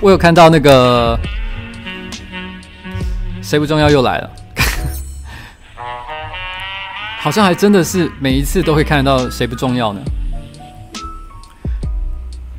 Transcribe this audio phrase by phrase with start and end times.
[0.00, 1.18] 我有看到那个
[3.42, 4.30] 谁不重要又来了，
[7.20, 10.00] 好像还真的是每一次都会看得到谁不重要呢？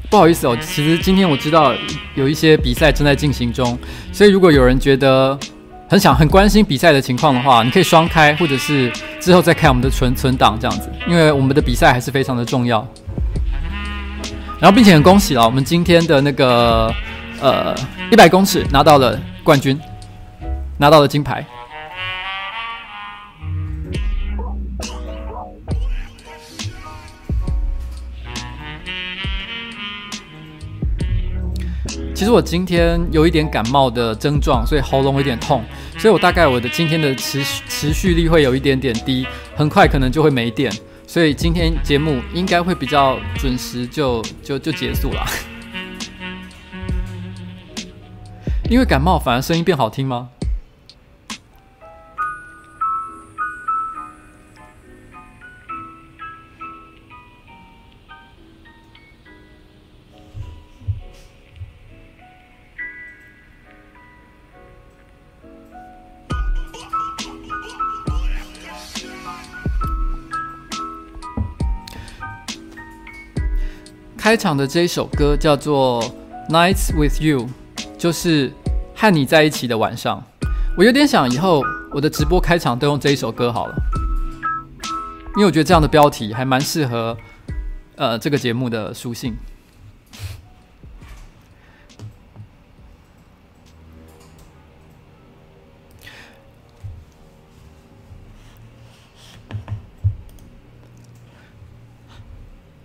[0.10, 1.74] 不好意思哦，其实今天我知道
[2.16, 3.80] 有一些比赛正在进行中，
[4.12, 5.40] 所以如果有人觉得
[5.88, 8.92] 很想很关心比赛的情况的话，你可以双开，或者是
[9.22, 12.86] 之后再看我们的存存档这样子，因为我们的比赛还是非常的重要。
[14.60, 16.94] 然后，并且很恭喜了，我们今天的那个
[17.42, 17.76] 呃
[18.12, 19.80] 一百公尺拿到了冠军，
[20.78, 21.46] 拿到了金牌。
[32.14, 35.64] 其实我今天有一点感冒的症状，所以喉咙有点痛，
[35.98, 39.26] 所以我大概我的今天的持续持续力会有一点点低，
[39.56, 40.72] 很快可能就会没电，
[41.08, 45.51] 所以今天节目应该会比较准时就就就结束了。
[48.72, 50.30] 因为感冒反而声音变好听吗？
[74.18, 76.02] 开场的这一首歌叫做
[76.50, 77.40] 《Nights with You》，
[77.98, 78.50] 就是
[79.02, 80.24] 和你在一起的晚上。
[80.78, 83.76] 我有点想以后我的直播开场都用这一首歌好了，
[85.36, 87.18] 因为我觉得这样的标题还蛮适合
[87.96, 89.36] 呃这个节目的属性。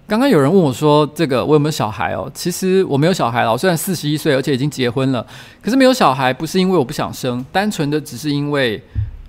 [0.09, 5.27] 刚刚有人问我说：“这个我有没有小孩哦？”其实我没有小孩了，我虽然四十一岁，而且已经结婚了，
[5.61, 8.81] 可是没有小孩不是因为我不想生，单纯的只是因为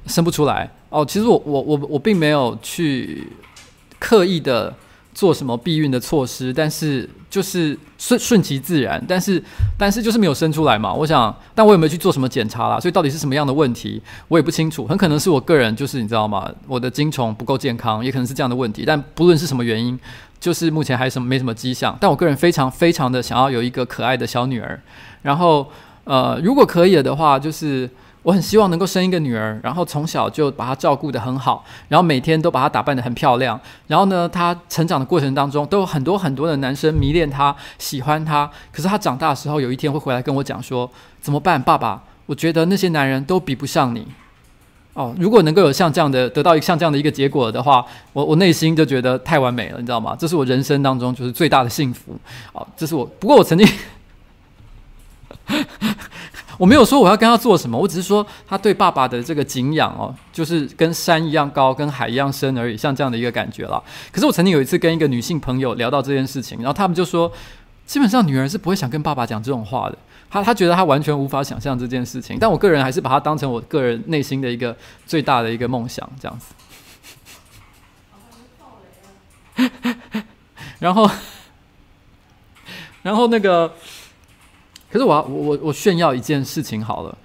[0.06, 1.04] 生不出来哦。
[1.06, 3.28] 其实我我我我并没有去
[4.00, 4.74] 刻意的。
[5.18, 6.54] 做什么避孕的措施？
[6.54, 9.44] 但是就是顺顺其自然，但是
[9.76, 10.94] 但是就是没有生出来嘛。
[10.94, 12.80] 我想，但我有没有去做什么检查啦？
[12.80, 14.86] 所以到底是什么样的问题，我也不清楚。
[14.86, 16.48] 很可能是我个人，就是你知道吗？
[16.68, 18.84] 我的精虫不够健康，也可能是这样的问题。
[18.86, 20.00] 但不论是什么原因，
[20.40, 21.98] 就是目前还什么没什么迹象。
[22.00, 24.80] 但我个人非常非常的想要有一个可爱的小女儿。
[25.24, 25.68] 然后
[26.04, 27.90] 呃，如果可以的话，就是。
[28.28, 33.58] 我很希望能够生一个女儿，然后从小就把她照顾得很好，然后每天都把她打扮得很漂亮。
[33.88, 38.46] 然后呢，她成长的过程当中都有很多很多的男生迷恋她、喜欢她。
[38.70, 40.92] 可是她长大的时候，有一天会回来跟我讲说
[41.22, 42.04] ：“怎么办，爸爸？
[42.26, 44.06] 我觉得那些男人都比不上你。”
[44.92, 50.14] 哦，如果能够有像这样的得到一像这样的一个结果的话，我我内心就觉得太完美了，你知道吗？
[50.20, 52.20] 这是我人生当中就是最大的幸福。
[52.52, 53.06] 哦，这是我。
[53.06, 53.66] 不过我曾经。
[56.58, 63.82] 我没有说我要跟他做什么，我只是说他对爸爸的这个敬仰哦，就是跟山一样高，跟海一样深而已，像这样的一个感觉了。
[64.12, 67.32] 可是我曾经有一次跟一个女性朋友聊到这件事情，然后他们就说，
[67.86, 69.98] 基本上女儿是不会想跟爸爸讲这种话的。
[70.30, 74.76] 他他觉得他完全无法想象这件事情，但我个人还是把它当成我个人内心的一个
[75.06, 76.54] 最大的一个梦想这样子。
[80.80, 81.10] 然后，
[83.04, 83.72] 然后那个。
[84.92, 87.18] 可是我要我我我炫耀一件事情好了，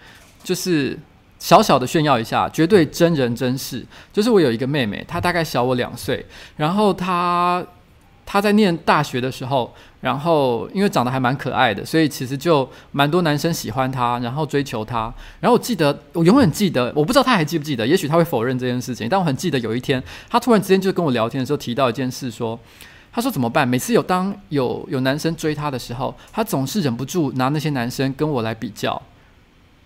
[0.43, 0.99] 就是
[1.39, 3.85] 小小的炫耀一下，绝对真人真事。
[4.13, 6.27] 就是我有一个妹妹，她大概小我两岁，
[6.57, 7.65] 然后她
[8.27, 15.13] 她在念大学的时候，然后因为长得还蛮可爱的，所以其实就蛮多男生喜欢她，然后追求她。
[15.41, 22.59] 然后我记得，我永远记得，我不知道她还记不记得，也许她会否认这件事情，但我很记得有一天，她突然之间就跟我聊天的时候提到一件事，说。
[23.13, 23.69] 他说怎么办？
[23.69, 29.03] 每次有当有有男生追他的时候，他总是忍不住拿那些男生跟我来比较，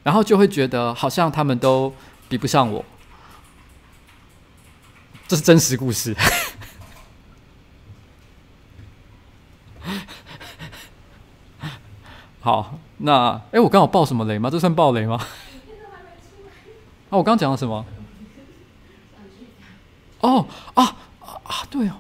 [0.05, 1.93] 然后就会觉得好像他们都
[2.29, 2.85] 比不上我。
[5.27, 6.15] 这是真实故事。
[12.39, 14.49] 好，那哎，我刚好爆什么雷吗？
[14.49, 15.17] 这算爆雷吗？
[17.11, 17.85] 啊，我刚刚讲了什么？
[20.21, 21.67] 哦啊啊！
[21.69, 21.97] 对哦。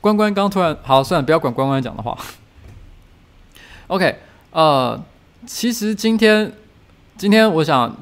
[0.00, 2.16] 关关刚突然好，算了，不要管关关讲的话。
[3.88, 4.16] OK，
[4.50, 4.98] 呃，
[5.46, 6.50] 其实今天
[7.18, 7.94] 今天我想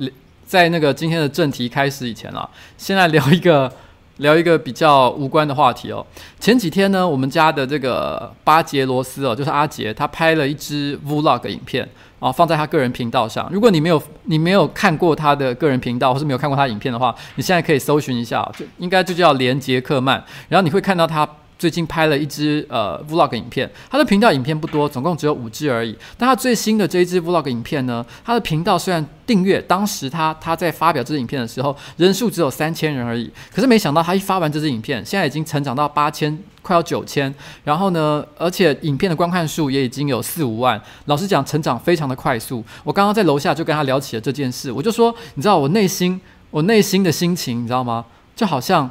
[0.46, 3.72] 在那个今天的正题开始以前啊，先来聊一个
[4.18, 6.06] 聊一个比较无关的话题哦。
[6.38, 11.88] 前几天呢，我们家的这个巴杰罗斯哦，就是阿杰，他拍了一支 Vlog 影片
[12.20, 13.48] 啊，放在他个人频道上。
[13.50, 21.28] 如果你没有你没有看过他的个人频道，或是没有看过他影片的话，你现在可以搜寻一下，就应该就叫连杰克曼，然后你会看到他。
[21.58, 25.96] 最近拍了一支呃 Vlog 影片，他的频道影片不多，总共只有五支而已。
[26.16, 33.28] 但他最新的这一支 Vlog 影片呢，他的频道虽然订阅，当时他他在发表这支影片的时候，人数只有三千人而已。
[33.52, 37.34] 可是没想到他一发完这支影片，现在已经成长到八千，快要九千。
[37.64, 40.80] 然后呢，而且影片的观看数也已经有四五万。
[41.06, 42.64] 老实讲，成长非常的快速。
[42.84, 46.20] 我刚刚在楼下就跟他聊起了这件事，我就说，你知道我内心
[46.50, 48.04] 我内心的心情，你知道吗？
[48.36, 48.88] 就好像。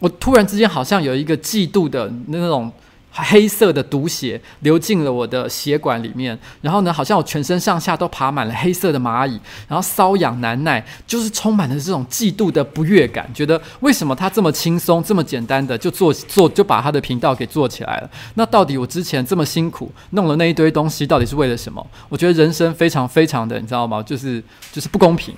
[0.00, 2.72] 我突然之间好像有一个嫉妒的那种
[3.12, 18.10] 黑色的毒血流进了我的血管里面，然后呢，好像我全身上下都爬满了黑色的蚂蚁，然后瘙痒难耐，就是充满了这种嫉妒的不悦感，觉得为什么他这么轻松、这么简单的就做 做就把他的频道给做起来了？
[18.34, 21.84] 那到底我之前这么辛苦弄了那一堆东西，到底是为了什么？
[22.08, 24.00] 我觉得人生非常非常的，你知道吗？
[24.02, 24.40] 就是
[24.72, 25.34] 就是不公平，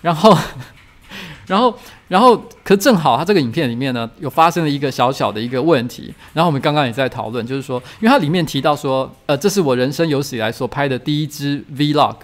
[0.00, 0.38] 然后。
[1.46, 1.72] 然后，
[2.08, 6.14] 然后，可正好他这个影片里面呢，有发生了一个小小的一个问题。
[6.32, 12.14] 然后我们刚刚也在讨论，就是说，因为它里面提到说，呃，这是我人生有史以来所拍的第一支 Vlog。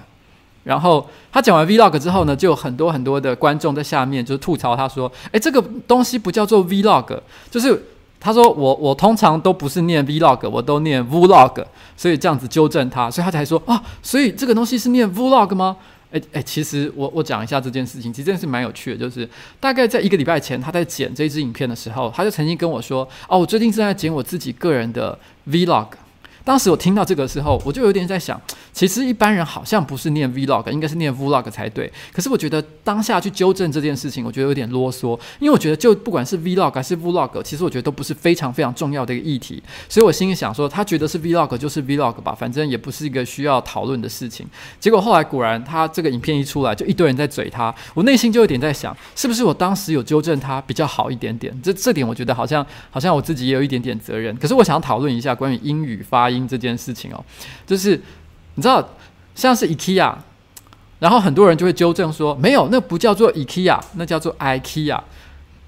[0.62, 7.18] 然后他讲完 Vlog 之后呢，就有很多很多的观众在下面就是吐槽他说，诶，这个东西不叫做 Vlog，
[7.50, 7.84] 就是
[8.20, 11.64] 他说我我通常都不是念 Vlog，我都念 Vlog，
[11.96, 15.76] 所以这样子纠正他，所以他才说啊，所以这个东西是念 Vlog 吗？
[16.12, 18.98] 哎哎，其实我我讲一下这件事情，其实真的是蛮有趣的。
[18.98, 19.28] 就是
[19.58, 25.18] 大概在一个礼拜前，他在剪这支影片的时候，他就曾经跟我说：“哦，我最近正在剪我自己个人的
[25.48, 25.88] Vlog。”
[26.44, 28.40] 当时我听到这个时候，我就有点在想，
[28.72, 31.90] 其实一般人好像不是念 vlog，应该是念 vlog 才对。
[32.12, 39.62] 可是我觉得当下去纠正这件事情，我觉得有点啰嗦，因为我觉得就不管是 vlog 还是 vlog，其实我觉得都不是非常非常重要的一个议题。
[39.88, 44.46] 所以我心里想说，他觉得是 vlog 就是 vlog 吧，反正也不是一个需要讨论的事情。
[44.80, 51.54] 结果后来果然，他这个影片一出来，就一堆人在嘴他，我内心就有点在想，是不是我当时有纠正他比较好一点点？
[51.62, 54.34] 这这点我觉得好像好像我自己也有一点点责任。
[54.36, 57.24] 可是我想讨论一下关于英语发音音这件事情哦，
[57.66, 58.00] 就是
[58.54, 58.96] 你知道，
[59.34, 60.14] 像是 IKEA，
[60.98, 65.00] 然后很多人就会纠正说，没有，那不叫做 IKEA，那叫做 IKEA。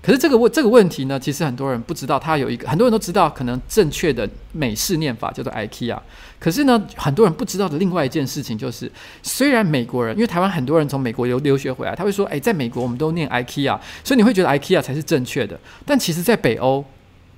[0.03, 5.99] 可是这个问这个问题呢，其实很多人不知道，它有一个很多人都知道，可能正确的美式念法叫做 IKEA。
[6.39, 8.93] 可是呢，很多人不知道的另外一件事情就是，
[9.23, 15.59] 虽然美国人，因为台湾很多人从美国留留学回来，他会说，诶，在美国我们都念 IKEA，所以你会觉得 IKEA 才是正确的。
[15.87, 16.85] 但其实，在北欧，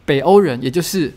[0.04, 1.14] 北欧人也就是。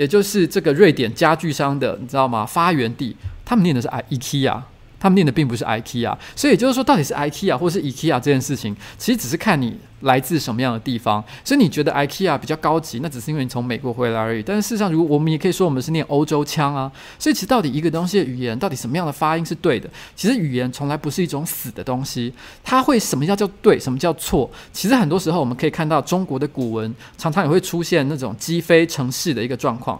[0.00, 2.46] 也就是这个瑞典家具商的，你知道吗？
[2.46, 3.14] 发源地，
[3.44, 4.62] 他们念的是 IKEA。
[5.00, 11.24] 他们念的并不是 IKEA，所以也就是说，到底是 IKEA 或是 IKEA 这件事情，其实只是看你来自什么样的地方。
[11.42, 14.42] 所以你觉得 IKEA 比较高级，那只是因为你从美国回来而已。
[14.42, 16.92] 但是事实上，如果我们也可以说我们是念欧洲腔啊。
[17.18, 19.88] 所以其实到底一个东西的语言，到底什么样的发音是对的？
[20.14, 24.50] 其实语言从来不是一种死的东西，它会什么叫叫对，什么叫错？
[24.70, 29.98] 其实很多时候我们可以看到中国的古文，常常也会出现那种击飞成是的一个状况。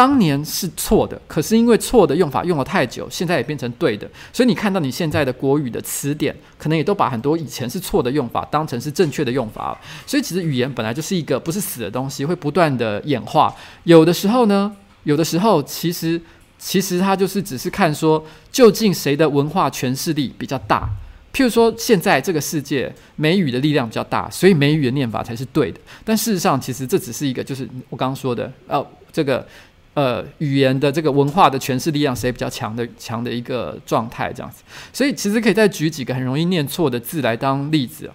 [0.00, 4.08] 当年是错的，可是因为错的用法用了太久，现在也变成对的。
[4.32, 9.78] 所以你看到你现在的国语的词典，可能也都把很多以前是错的用法当成是正确的用法。
[10.06, 13.54] 所以其实语言本来就是一个不是死的东西，会不断的演化。
[13.84, 16.18] 有的时候呢，有的时候其实
[16.58, 20.88] 其实它就是只是看说究竟谁的文化诠释力比较大。
[21.34, 25.78] 譬如说现在这个世界美语的力量比较大，所以美语的念法才是对的。
[26.06, 29.46] 但事实上，其实这只是一个就是我刚刚说的，呃，这个。
[29.94, 38.08] 呃，语言的这个文化的诠释力量谁比较强的强的一个状态这样子，所以其实可以再举几个很容易念错的字来当例子，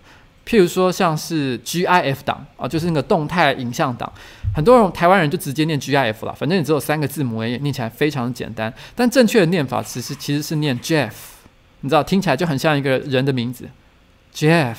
[0.47, 4.09] 譬如说像是 GIF 档啊，就是那个动态影像档，
[4.55, 11.11] 很多人台湾人就直接念 GIF 了，反正你只有三个字母，也念起来非常简单，但正确的念法其实其实是念 Jeff，
[11.81, 13.69] 你知道听起来就很像一个人的名字
[14.33, 14.77] ，Jeff，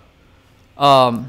[0.75, 1.25] 呃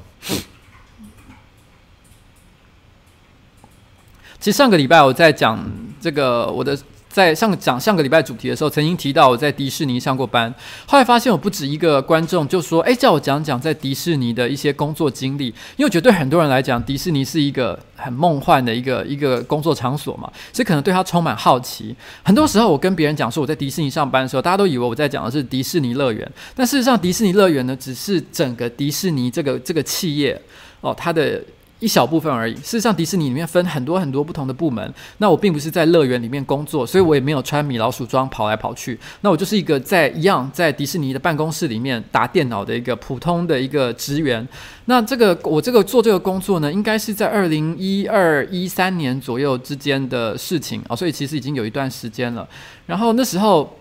[4.40, 5.68] 其实上个礼拜我在讲
[6.00, 6.78] 这个我的。
[7.14, 10.52] 在上讲上个礼拜主题的时候，曾经提到我在迪士尼上过班，
[10.88, 15.46] 后来发现我不止一个观众就说：“诶，叫我讲讲在迪士尼的一些工作经历。”
[15.78, 21.96] 因为我觉得对很多人来讲，迪士尼是一个很梦幻的一个一个工作场所嘛，所以可能对他充满好奇。
[22.24, 30.42] 很多时候我跟别人讲说我在迪士尼上班的时候，大家都以为我在讲的是迪士尼乐园，但事实上迪士尼乐园呢，只是整个迪士尼这个这个企业
[30.82, 31.40] 哦，它的。
[31.84, 32.54] 一小部分而已。
[32.56, 34.94] 事实上，迪士尼里面分很多很多不同的部门。
[35.18, 38.98] 那我并不是在乐园里面工作，所以我也没有穿米老鼠装跑来跑去。
[39.20, 44.48] 那我就是一个在一样在迪士尼的办公室里面打电脑的一个普通的一个职员。
[44.86, 52.48] 那这个我这个做这个工作呢，应该是在二零一二一三年左右之间的事情啊，所以其实已经有一段时间了。
[52.86, 53.78] 然后那时候。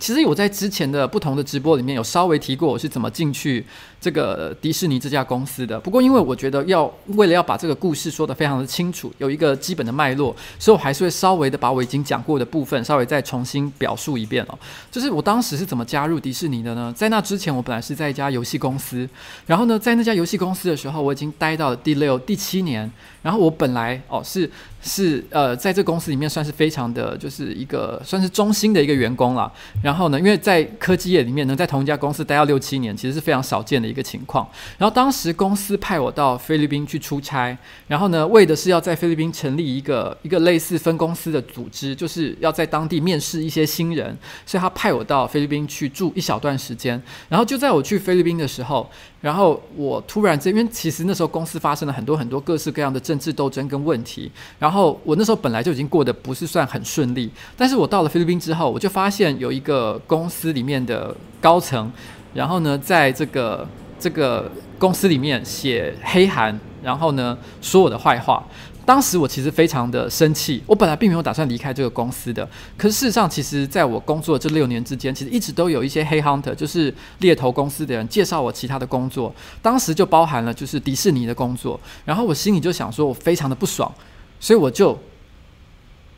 [0.00, 3.66] 其实我在之前的不同的直播里面有稍微提过我是怎么进去
[4.00, 5.78] 这个迪士尼这家公司的。
[5.80, 14.58] 不过因为我觉得要为了要把这个故事说得非常的清楚，有一个基本的脉络，所以我还是会稍微的把我已经讲过的部分稍微再重新表述一遍哦。
[14.90, 16.92] 就是我当时是怎么加入迪士尼的呢？
[16.96, 19.08] 在那之前，我本来是在一家游戏公司，
[19.46, 22.90] 然后呢，在那家游戏公司的时候，我已经待到了第六、第七年。
[23.20, 24.48] 然后我本来哦是
[24.80, 29.52] 是呃在这公司里面算是非常的就是一个算是中心的一个员工了。
[29.82, 34.48] 然后呢，因为在科技业里面能在同一家公司待到六七年，其实是非常少见的一个情况。
[34.76, 47.00] 然后当时公司派我到菲律宾去出差，然后呢，为的是要在菲律宾成立一个一个类似分公司的组织，就是要在当地面试一些新人，所以他派我到菲律宾去住一小段时间。
[47.28, 48.88] 然后就在我去菲律宾的时候，
[49.20, 61.90] 然后我突然间，因为其实那时候公司发生了很多很多各式各样的政治斗争跟问题，然后我那时候本来就已经过得不是算很顺利，但是我到了菲律宾之后，我就发现有一个公司里面的高层，
[62.34, 63.66] 然后呢，在这个
[63.98, 68.44] 这个公司里面写黑函，然后呢，说我的坏话。
[68.84, 72.48] 当时我其实非常的生气，我本来并没有打算离开这个公司的。
[72.74, 79.30] 可是事实上，其实在我工作这六年之间，其实一直都有一些黑 hunter，就是猎头公司的人介绍我其他的工作。
[79.60, 83.92] 当时就包含了就是迪士尼的工作，然后我心里就想说，我非常的不爽，
[84.40, 84.98] 所以我就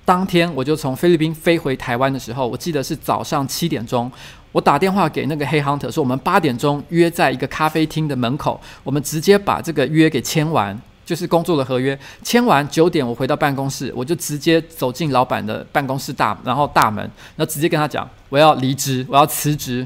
[0.04, 4.08] 当天我就从菲律宾飞回台湾的时候，我记得是早上七点钟，
[4.52, 10.80] 我打电话给那个黑 hunter 说，我们八点钟约在一个咖啡厅的门口，我们直接把这个约给签完。
[11.02, 17.02] 就是工作的合约签完九点，我回到办公室，我就直接走进老板的办公室大，然后大门，
[17.34, 19.84] 然后直接跟他讲，我要离职，我要辞职。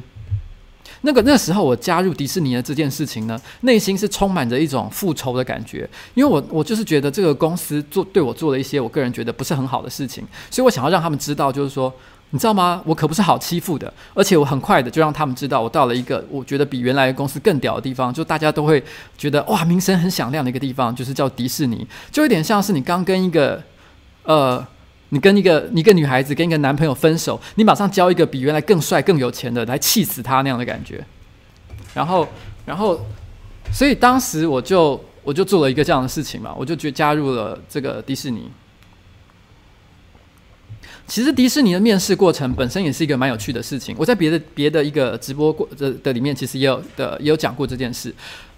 [1.00, 11.90] 那个那时候我加入迪士尼的这件事情呢，内心是充满着一种复仇的感觉，因为我我就是觉得这个公司做对我做了一些我个人觉得不是很好的事情，所以我想要让他们知道，就是说。
[12.34, 12.82] 你知道吗？
[12.84, 18.82] 我可不是好欺负的，而且我很快的就让他们知道，我到了一个我觉得比原来公司更屌的地方，就大家都会
[19.16, 23.62] 觉得哇，名声很响亮的一个地方，就是叫迪士尼，就有点像是你刚跟一个
[24.24, 24.66] 呃，
[25.10, 31.04] 你跟一个你跟女孩子跟一个男朋友分手，你马上交一个比原来更帅更有钱的来气死他那样的感觉。
[31.94, 32.26] 然后，
[32.66, 33.00] 然后，
[33.72, 38.50] 所以当时我就我就做了一个这样的事情嘛，我就去加入了这个迪士尼。
[41.06, 43.94] 其实迪士尼的面试过程本身也是一个蛮有趣的事情。
[43.98, 48.12] 我在别的别的一个直播过的的里面，其实也有的也有讲过这件事。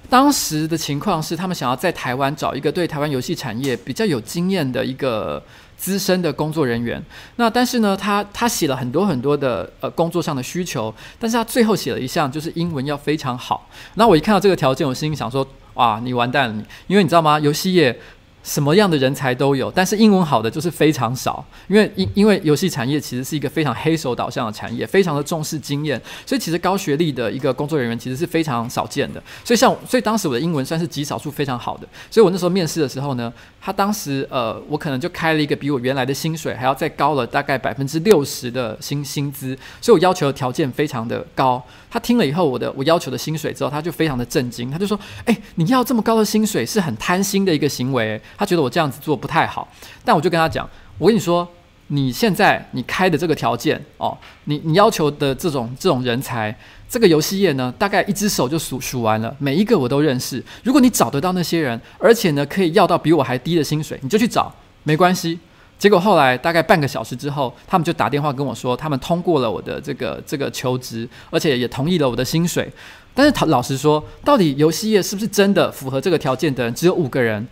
[0.08, 5.42] 当时的情况是，他们想要在台湾找一个对台湾游戏产业比较有经验的一个
[5.76, 7.02] 资深的工作人员。
[7.34, 13.68] 那但是呢，他他写了很多很多的呃工作上的需求，但是他最后写了一项，就是英文要非常好。
[13.94, 16.64] 那我一看到这个条件，我心里想说：哇，你完蛋了你！
[16.86, 17.40] 因为你知道吗？
[17.40, 17.98] 游戏业。
[18.46, 29.20] 什么样的人才都有，但是英文好的就是非常少，因为因因为游戏产业其实是一个非常黑手导向的产业，非常的重视经验，所以其实高学历的一个工作人员其实是非常少见的。
[29.44, 41.60] 所以像所以当时我的英文算是极少数非常好的，所以我那时候面试的时候呢，他当时呃我可能就开了一个比我原来的薪水还要再高了大概百分之六十的薪薪资，所以我要求的条件非常的高。
[41.90, 49.66] 他听了以后我的我要求的薪水之后，他就非常的震惊，他就说：“诶，你要这么高的薪水是很贪心的一个行为。”他觉得我这样子做不太好，
[50.04, 51.46] 但我就跟他讲，我跟你说，
[51.88, 56.56] 你现在你开的这个条件哦，你你要求的这种这种人才，
[56.88, 60.42] 这个游戏业呢，大概一只手就数数完了，每一个我都认识。
[60.64, 64.52] 如果你找得到那些人，而且呢可以要到比我还低的薪水，你就去找，
[64.82, 65.38] 没关系。
[65.78, 72.66] 结果后来大概半个小时之后，他们就打电话跟我说，他们通过了我的这个这个求职，而且也同意了我的薪水。
[73.14, 77.46] 但是他老实说，到底游戏业是不是真的符合这个条件的人只有五个人？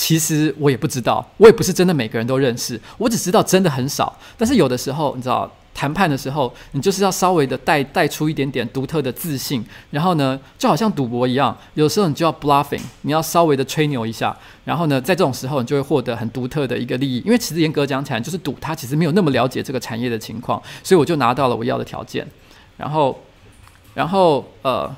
[0.00, 4.16] 其实我也不知道，我也不是真的每个人都认识，我只知道真的很少。
[4.36, 14.34] 但是有的时候，你知道谈判的时候，你就是要稍微的带带出一点点独特的自信，然后呢，就好像赌博一样，有时候你就要 bluffing，你要稍微的吹牛一下，
[14.64, 17.20] 然后呢，在这种时候你就会获得很独特的一个利益。
[17.26, 22.24] 因为其实严格讲起来，就是赌他其实没有那么了解这个产业的情况，所以我就拿到了我要的条件，
[22.76, 23.18] 然后，
[23.94, 24.94] 然后呃。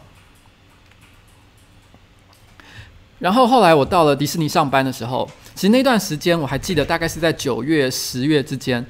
[3.21, 8.85] 然后后来我到了迪士尼上班的时候，其实那段时间我还记得，大概是在九月、十月之间。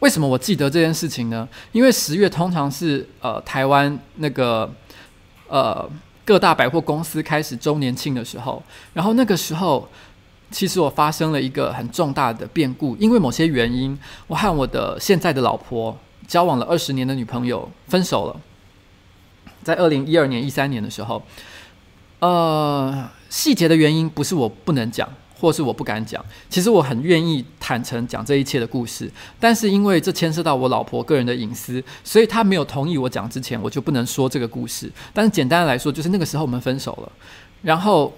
[0.00, 1.48] 为什么我记得这件事情呢？
[1.72, 4.68] 因为十月通常是呃台湾那个
[5.46, 5.88] 呃
[6.24, 8.62] 各大百货公司开始周年庆的时候，
[8.94, 9.88] 然后那个时候
[10.50, 18.40] 其实我发生了一个很重大的变故，因为某些原因，我和我的现在的老婆交往了二十年的女朋友分手了，
[19.62, 21.22] 在二零一二年、一三年的时候，
[22.18, 23.08] 呃。
[23.28, 26.24] 细节的原因不是我不能讲，或是我不敢讲。
[26.48, 34.90] 其实我很愿意坦诚讲这一切的故事，但是因为这牵涉到我老婆个人的隐私，所以她没有同意我讲之前，我就不能说这个故事。
[35.12, 37.12] 但是简单来说，就是那个时候我们分手了，
[37.62, 38.12] 然后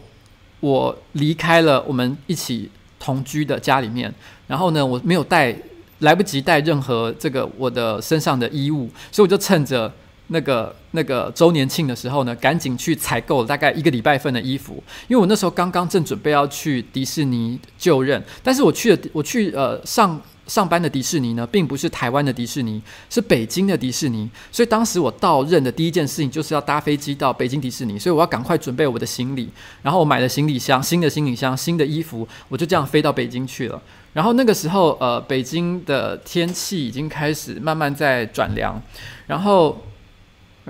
[0.60, 4.12] 我离开了我们一起同居的家里面，
[4.46, 5.54] 然后呢，我没有带，
[5.98, 9.92] 来不及带任何这个我的身上的衣物，所以我就趁着。
[10.32, 29.48] 那个那个周年庆的时候呢，赶紧去采购大概一个礼拜份的衣服，因为我那时候刚刚正准备要去迪士尼就任，但是我去的我去呃上上班的迪士尼呢，并不是台湾的迪士尼，是北京的迪士尼，所以当时我到任的第一件事情就是要搭飞机到北京迪士尼，所以我要赶快准备我的行李，
[29.82, 33.82] 然后我买了行李箱，新的行李箱，新的衣服，我就这样飞到北京去了。
[34.12, 38.80] 然后那个时候，呃，北京的天气已经开始慢慢在转凉，
[39.26, 39.76] 然后。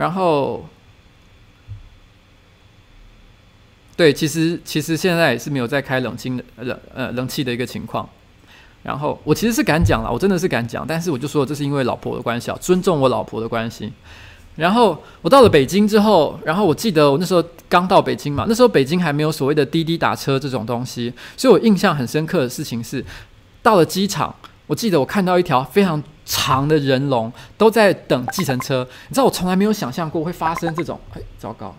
[0.00, 0.64] 然后，
[3.98, 8.08] 对，其实其实现在也是没有在开冷清的冷呃冷气的一个情况。
[8.82, 13.92] 然后我其实是敢讲了，我真的是敢讲，但是我就说这是因为老婆的关系啊，尊重我老婆的关系。
[14.56, 23.04] 然后我到了北京之后，然后我记得我那时候刚到北京嘛，那时候北京还没有所谓的滴滴打车这种东西，所以我印象很深刻的事情是，
[23.62, 24.34] 到了机场，
[24.66, 26.02] 我记得我看到一条非常。
[26.32, 31.74] 长的人龙都在等计程车，你知道我从来没有想象过会发生这种，哎，糟糕！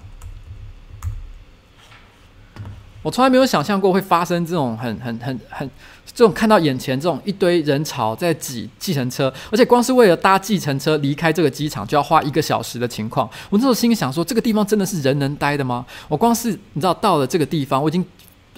[3.01, 5.67] 我从来没有想象过会发生这种很很很很
[6.05, 15.85] 这种看到眼前这种一堆人潮在挤计程车，而且光是为了搭计程车离开这个机场就要花一个小时的情况，我那时候心里想说，这个地方真的是人能待的吗？
[16.09, 18.05] 我光是你知道到了这个地方，我已经。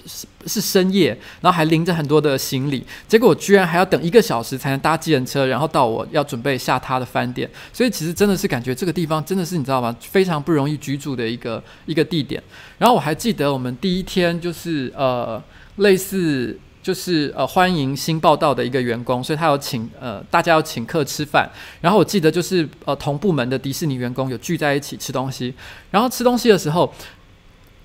[0.06, 1.08] 是是深夜，
[1.40, 7.48] 然后还拎着很多的行李，结果我居然还要等一个小时才能搭计程车，然后到我要准备下榻的饭店。
[7.72, 9.94] 所以其实真的是感觉这个地方真的是你知道吗？
[10.00, 12.42] 非常不容易居住的一个一个地点。
[12.78, 15.42] 然后我还记得我们第一天就是呃
[15.76, 21.50] 类似就是呃欢迎新报道的一个员工，所以他有请呃大家要请客吃饭。
[21.80, 25.54] 然后我记得就是呃同部门的迪士尼员工有聚在一起吃东西，
[25.90, 26.92] 然后吃东西的时候。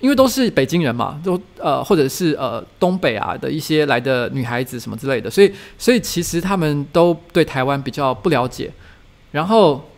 [0.00, 8.70] 因为都是北京人嘛，都呃或者是呃东北啊的一些来的女孩子什么之类的，所以所以其实他们都对台湾比较不了解，
[9.30, 9.88] 然后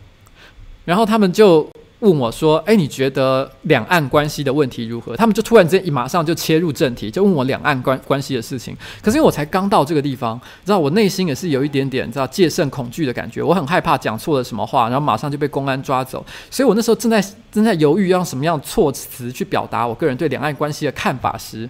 [0.85, 1.67] 然后他们就。
[2.03, 8.75] 问我说：“哎，你觉得两岸关系的问题如何？”他们就突然之间一马上就切入正题，就问我两岸关关系的事情。
[9.01, 13.41] 可是因为我才刚到这个地方，知道我内心也是有一点点知道戒慎恐惧的感觉。
[13.41, 16.23] 我很害怕讲错了什么话，然后马上就被公安抓走。
[16.51, 21.69] 所以我那时候正在正在犹豫用什么样措辞去表达我个人对两岸关系的看法时，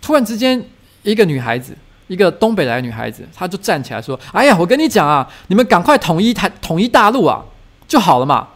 [0.00, 0.64] 突然之间
[1.02, 7.42] 一个女孩子，一个东北来的女孩子，她就站起来说：“哎呀，我跟你讲啊，你们赶快统一台统一大陆啊，
[7.88, 8.46] 就好了嘛。”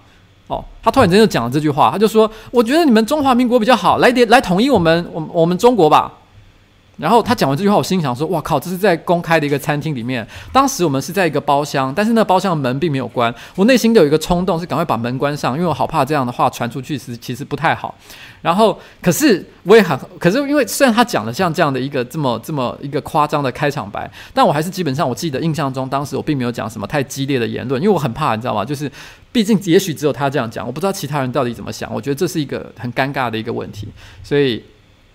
[0.49, 6.13] 哦，他突然间就讲了这句话，他就说：“我觉得你们中华民国比较好，来点来统一我们，我我们中国吧。”
[6.99, 10.27] 然后他讲完这句话，我心想说：“哇靠，这是在公开的一个餐厅里面。
[10.53, 13.35] 当时我们是在一个包厢，但是那个包厢的门并没有关。
[13.55, 17.95] 我内心都有一个冲动，是赶快把门关上，因为我好怕这样的话传出去是其实不太好。
[18.41, 28.65] 然后，可是我也很， 可是因为虽然他讲了像这样的一个这么这么一个夸张的开场白，但我还是基本上我记得印象中，当时我并没有讲什么太激烈的言论，因为我很怕，你知道吗？
[28.65, 28.91] 就是。
[29.33, 31.93] 毕竟，也许只有他这样讲，我不知道其他人到底怎么想。
[31.93, 33.87] 我觉得这是一个很尴尬的一个问题，
[34.25, 34.65] 所以，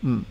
[0.01, 0.21] 嗯，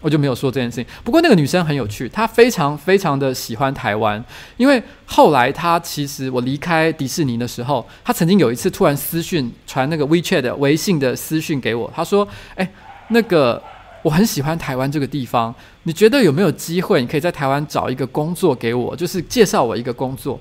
[0.00, 0.86] 我就没有说这件事情。
[1.02, 4.22] 不过那个女生很有趣，她非常非常的喜欢台湾，
[4.56, 12.70] 因为后来她其实我离开迪士尼的时候，她曾经有一次突然私讯传那个 WeChat 的微信的私讯给我，她说：“哎，
[13.08, 13.62] 那个
[14.02, 20.38] 我很喜欢台湾这个地方，你觉得有没有机会，你可以在台湾找一个工作给我，就是介绍我一个工作。”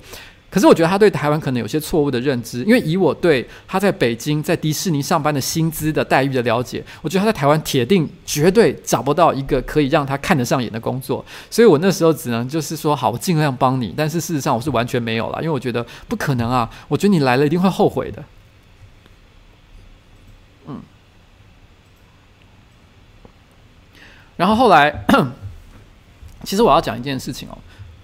[0.49, 18.23] 可是我觉得他对台湾可能有些错误的认知，因为以我对他在北京在迪士尼上班的薪资的待遇的了解，我觉得他在台湾铁定绝对找不到一个可以让他看得上眼的工作，所以我那时候只能就是说好，我尽量帮你，但是事实上我是完全没有了，因为我觉得不可能啊，我觉得你来了一定会后悔的。
[20.67, 20.79] 嗯，
[24.37, 25.05] 然后后来，
[26.45, 27.57] 其实我要讲一件事情哦。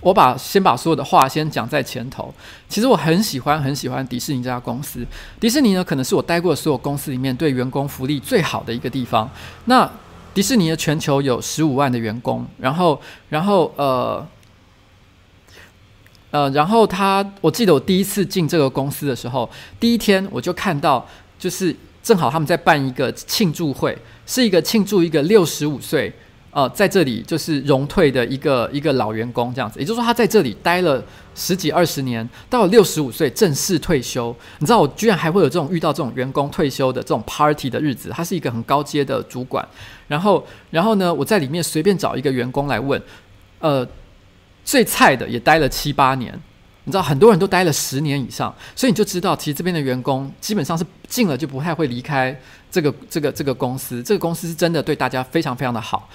[0.03, 2.31] 我把先把所有的话先讲在前头。
[2.69, 5.05] 其实我很喜欢很喜欢迪士尼这家公司。
[5.39, 9.29] 迪士尼呢，可能是我待过的所有公司里面对员工福利最好的一个地方。
[9.65, 9.89] 那
[10.33, 14.27] 迪士尼的全球有十五万的员工，然后然后呃
[16.31, 26.11] 呃，然后他，我记得我第一次进这个公司的时候，第一天我就看到，就是正好他们在办一个庆祝会，是一个庆祝一个六十五岁。
[26.53, 34.35] 呃，在这里就是荣退的一个一个老员工这样子，也就是说他在这里待了十几二十年，到了六十五岁正式退休。
[34.59, 39.67] 你知道我居然还会有这种遇到这种员工退休的这种 party 的日子，他是一个很高阶的主管。
[40.07, 43.01] 然后，然后呢，我在里面随便找一个员工来问，
[43.57, 43.87] 呃，
[44.63, 46.39] 最菜的也待了七八年。
[46.85, 52.37] 你知道很多人都待了十年以上，所以你就知道，其实这边的员工基本上是进了就不太会离开
[52.69, 54.03] 这个这个这个公司。
[54.03, 56.09] 这个公司是真的对大家非常非常的好。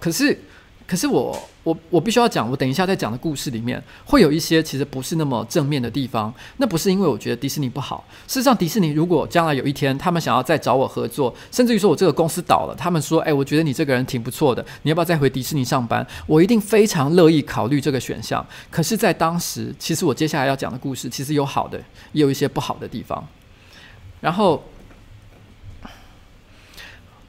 [0.00, 0.38] 可是，
[0.86, 6.32] 可是我我我必须要讲，我等一下在讲的故事里面会有一些其实不是那么正面的地方。
[6.58, 16.06] 那不是因为我觉得迪士尼不好，事实上，迪士尼如果将来有一天他们想要再找我合作，甚至于说我这个公司倒了，他们说，哎，我觉得你这个人挺不错的，你要不要再回迪士尼上班？
[16.26, 18.46] 我一定非常乐意考虑这个选项。
[18.70, 21.78] 可是，在当时，其实我接下来要讲的故事其实有好的，
[22.12, 23.26] 也有一些不好的地方。
[24.20, 24.62] 然后。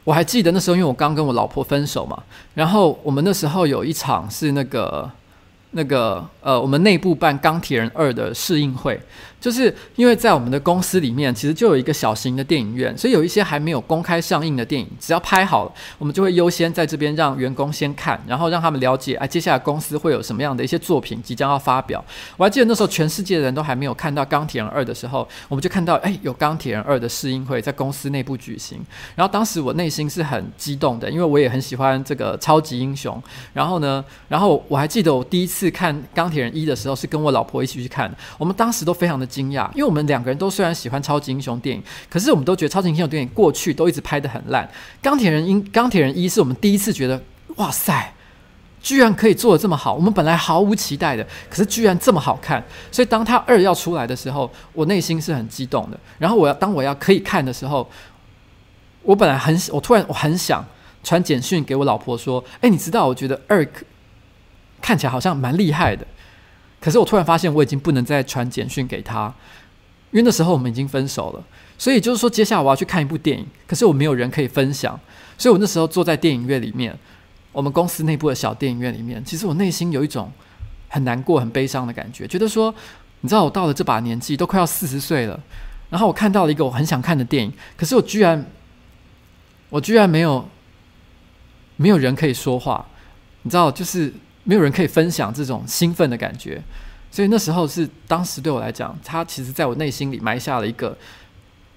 [0.07, 2.17] 我还记得那时候，因为我刚跟我老婆分手嘛，
[2.53, 5.11] 然后我们那时候有一场是那个。
[5.71, 8.99] 那个呃，我们内部办《钢铁人二》的试映会，
[9.47, 22.03] 就是因为在我们的公司里面，其实就有一个小型的电影院，所以有一些还没有公开上映的电影，只要拍好了，我们就会优先在这边让员工先看，然后让他们了解，哎，接下来公司会有什么样的一些作品即将要发表。
[22.35, 28.77] 我还记得那时候，全世界的人都还没有看到《钢铁人二》的时候，我们就看到，哎，有《钢铁人二》的试映会在公司内部举行。
[29.15, 33.23] 然后当时我内心是很激动的，因为我也很喜欢这个超级英雄。
[33.53, 35.71] 然后呢，然后我还记得我第一次。
[35.77, 38.11] 看钢铁人一的时候，是跟我老婆一起去看。
[38.39, 44.67] 我们当时都非常的惊讶，因为我们两个人都虽然喜欢超级英雄电影，可是我们都觉得超级英雄电影过去都一直拍的很烂。
[45.01, 47.21] 钢铁人一，钢铁人一是我们第一次觉得，
[47.57, 48.13] 哇塞，
[48.81, 49.93] 居然可以做的这么好。
[49.93, 52.63] 我们本来毫无期待的，可是居然这么好看。
[52.91, 55.99] 所以当他二要出来的时候，我内心是很激动的。
[56.17, 57.87] 然后我要当我要可以看的时候，
[59.03, 60.65] 我本来很，我突然我很想
[61.03, 63.65] 传简讯给我老婆说，哎，你知道，我觉得二。
[64.79, 66.05] 看起来好像蛮厉害的，
[66.87, 69.25] 可是我突然发现我已经不能再传简讯给他，
[70.11, 71.43] 因为那时候我们已经分手了。
[71.77, 74.97] 所以就是说，接下来我要去看一部电影，可是我没有人可以分享，
[75.37, 76.97] 所以我那时候坐在电影院里面，
[77.51, 80.31] 我们公司内部的小电影院里面，其实我内心有一种
[80.87, 82.73] 很难过、很悲伤的感觉，觉得说，
[83.19, 85.37] 你知道，我到了这把年纪，都快要四十岁了，
[85.89, 88.49] 然后我看到了一个我很想看的电影，可是我居然，
[89.69, 90.47] 我居然没有，
[91.75, 92.87] 没有人可以说话，
[93.41, 94.13] 你知道，就是。
[94.49, 96.63] 没有人可以分享这种兴奋的感觉，
[97.11, 100.97] 所以那时候是当时对我来讲，他其实在我内心里埋下了一个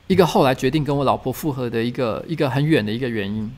[0.07, 3.51] 一个后来决定跟我老婆复合的一个一个很远的一个原因。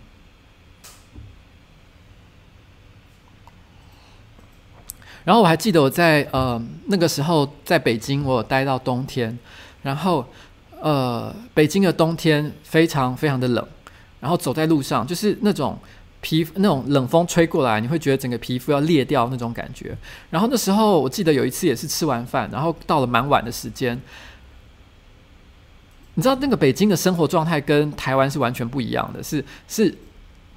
[5.25, 9.39] 然后我还记得我在呃那个时候在北京，我有待到冬天，
[9.83, 10.27] 然后
[10.81, 13.69] 呃北京的冬天非常非常的冷，
[14.21, 15.79] 然后走在路上就是那种。
[16.23, 19.95] 皮那种冷风吹过来，你会觉得整个皮肤要裂掉那种感觉。
[20.31, 24.01] 然后那时候我记得有一次也是吃完饭，然后到了蛮晚的时间。
[26.15, 29.95] 你知道那个北京的生活状态跟台湾是完全不一样的，是是。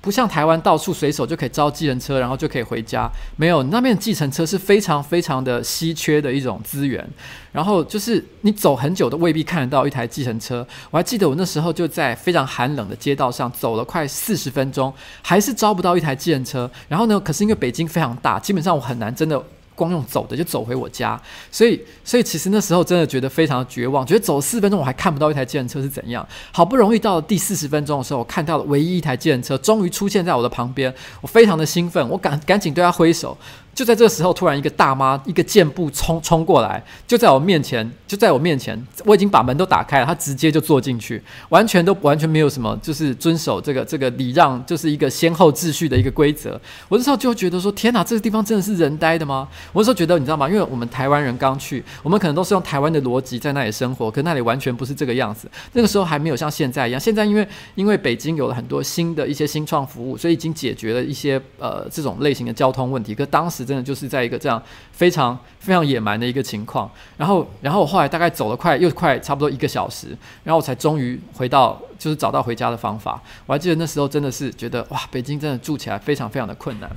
[0.05, 3.09] 不像台湾到处随手就可以招计程车，然后就可以回家。
[3.37, 7.03] 没有，那边计程车是非常非常的稀缺的一种资源。
[7.51, 10.65] 然后就是你走很久都未必看得到一台计程车。
[10.91, 16.69] 我还记得我那时候就在非常寒冷的街道上走了快四十分钟，还是招不到一台计程车。
[16.87, 19.43] 然后呢，可是因为北京非常大，基本上我很难真的
[19.75, 26.27] 光用走的就走回我家，所以所以其实那时候真的觉得非常的绝望，觉得走四分钟我还看不到一台计程车是怎样。
[26.51, 33.37] 好不容易到了第四十分钟的时候，我看到了唯一一台计程车终于出现在我的旁边，我非常的兴奋，我赶赶紧对他挥手。
[33.75, 46.59] 就在这个时候，突然一个大妈一个箭步冲冲过来，就在我面前，就在我面前，我已经把门都打开了，她直接就坐进去，完全都完全没有什么，就是遵守这个这个礼让，就是一个先后秩序的一个规则。
[46.87, 49.45] 我那时候就觉得说，天哪，这个地方真的是人呆的吗？
[49.73, 50.47] 我那时候觉得，你知道吗？
[50.47, 55.51] 因为我们台湾人刚去，我们可能都是用台湾的逻辑在那里生活，可那里完全不是这个样子。
[55.73, 63.13] 那个时候还没有像现在一样，现在因为因为北京有了很多新的一些新创服务，所以已经解决了一些呃这种类型的交通问题。
[63.13, 64.39] 可当时真的就是在一个。
[64.45, 70.09] 这样非常非常野蛮的一个情况，然后，然后我后来大概走了快又快差不多一个小时，
[70.43, 73.19] 然后我才终于回到，就是找到回家的方法。
[73.47, 76.87] 我还记得那时候真的是觉得哇，北京真的住起来非常非常的困难。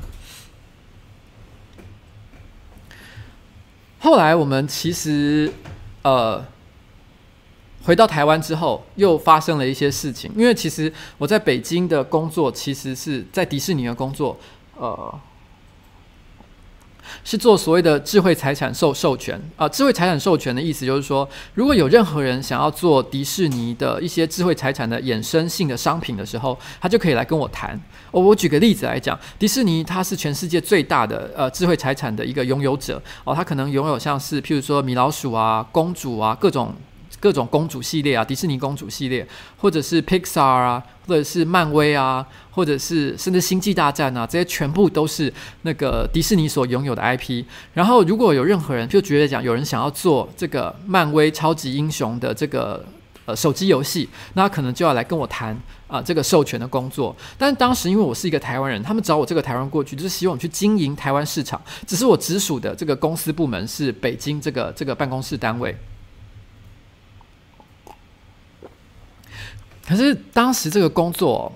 [4.01, 5.51] 后来我们其实
[6.03, 6.45] 呃
[7.85, 14.37] 回到台湾之后，又发生了一些事情，因为其实我在北京的工作，其实是在迪士尼的工作，
[14.77, 15.19] 呃。
[17.25, 27.79] 是做所谓的智慧财产授授权啊、智慧财产授权的意思就是说，如果有任何人想要做迪士尼的一些智慧财产的衍生性的商品的时候，他就可以来跟我谈。
[28.11, 36.75] 哦，我举个例子来讲，迪士尼它是全世界最大的呃智慧财产的一个拥有者哦，它可能拥有像是譬如说米老鼠啊、公主啊各种。
[37.21, 39.27] 各种公主系列啊，迪士尼公主系列，
[39.57, 47.45] 或者是 Pixar 啊，或者是漫威啊，或者是甚至星际大战啊，这些全部都是那个迪士尼所拥有的 IP。
[47.75, 52.85] 然后，如果有任何人就觉得讲有人想要做这个漫威超级英雄的这个
[53.25, 57.17] 呃手机游戏，那可能就要来跟我谈啊、这个授权的工作。
[57.39, 61.59] 但当时因为我是一个台湾人，他们找我这个台湾过去，就是希望我去经营台湾市场。
[61.87, 65.75] 只是我直属的这个公司部门是北京这个这个办公室单位。
[69.89, 71.51] 可是当时这个工作，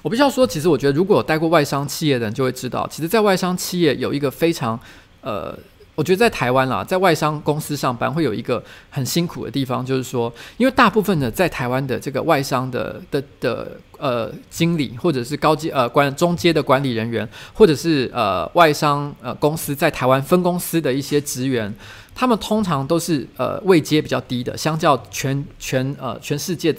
[0.00, 4.80] 我必须要说，其实我觉得，如果有待过外商企业的人就会知道，其实，在外商企业有一个非常
[5.20, 5.54] 呃，
[5.94, 21.74] 我觉得在台湾啦，在外商公司上班会有一个很辛苦的地方，就是说，因为大部分的在台湾的这个外商的的的呃经理，或者是高阶呃管中阶的管理人员，或者是呃外商呃公司在台湾分公司的一些职员。
[22.20, 26.70] 他们通常都是呃位阶比较低的，相较全全呃全世界，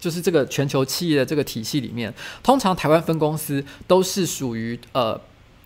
[0.00, 5.16] 就是这个全球企业的这个体系里面，通常台湾分公司都是属于呃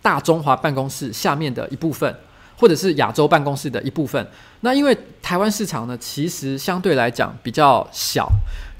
[0.03, 2.15] 大中华办公室下面的一部分，
[2.55, 4.23] 或者是亚洲办公室的一部分。
[4.59, 8.31] 那因为台湾市场呢，其实相对来讲比较小。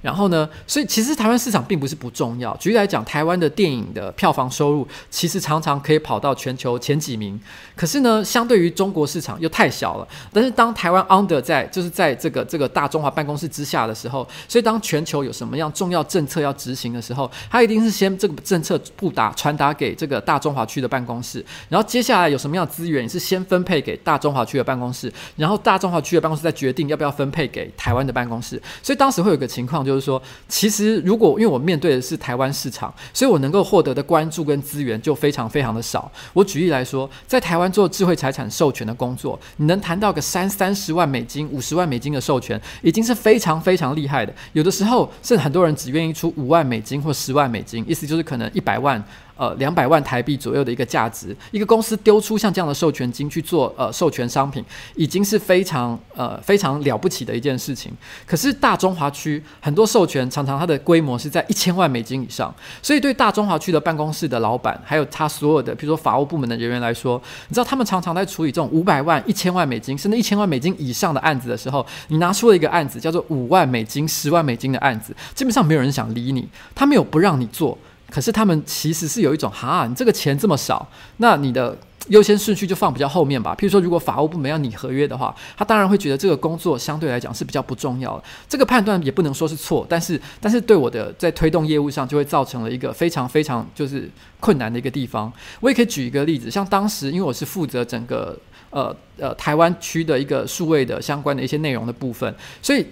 [0.03, 2.53] 然后呢，所以其实台湾市场并不是不重要。
[2.57, 7.39] 举例来讲，台湾的电影的票房收入其实常常可以跑到全球前几名。
[7.73, 10.05] 可是呢，相对于中国市场又太小了。
[10.33, 28.61] 但是当台湾 under 在就是在这个这个大中华办公室之下的时候，所以当全球有什么样重要政策要执行的时候，它一定是先这个政策布达传达给这个大中华区的办公室，然后接下来有什么样资源是先分配给大中华区的办公室，然后大中华区的办公室再决定要不要分配给台湾的办公室。
[28.81, 29.92] 所以当时会有个情况就。
[29.93, 36.11] 就是说，其实如果因为我面对的是台湾市场，所以我能够获得的关注跟资源就非常非常的少。
[36.33, 44.33] 我举例来说，在台湾做智慧财产授权的工作，你能谈到个三三十万美金、五十万美金的授权，已经是非常非常厉害的。
[44.53, 49.03] 有的时候，甚至很多人只愿意出五万美金或十万美金，意思就是可能一百万。
[49.35, 54.63] 呃，两百万台币左右的一个价值，一个公司丢出像这样的授权金去做呃授权商品，
[54.95, 57.91] 已经是非常呃非常了不起的一件事情。
[58.27, 77.75] 可是大中华区很多授权常常它的规模是在一千万美金以上，所以对大中华区的办公室的老板，还有他所有的比如说法务部门的人员来说，你知道他们常常在处理这种五百万、一千万美金甚至一千万美金以上的案子的时候，你拿出了一个案子叫做五万美金、十万美金的案子，基本上没有人想理你，他没有不让你做。
[78.13, 81.75] 可是他们其实是有一种哈，你这个钱这么少，那你的
[82.09, 83.55] 优先顺序就放比较后面吧。
[83.57, 88.23] 譬如说，如果法务部门要拟合约的话，他当然会觉得这个工作相对来讲是比较不重要的。
[88.47, 94.07] 这个判断也不能说是错，但是但是对我的在推动业务上就会造成了一个非常非常就是
[94.39, 95.33] 困难的一个地方。
[95.59, 98.37] 我也可以举一个例子，像当时因为我是负责整个
[98.69, 102.85] 呃呃台湾区的一个数位的相关的一些内容的部分，所以。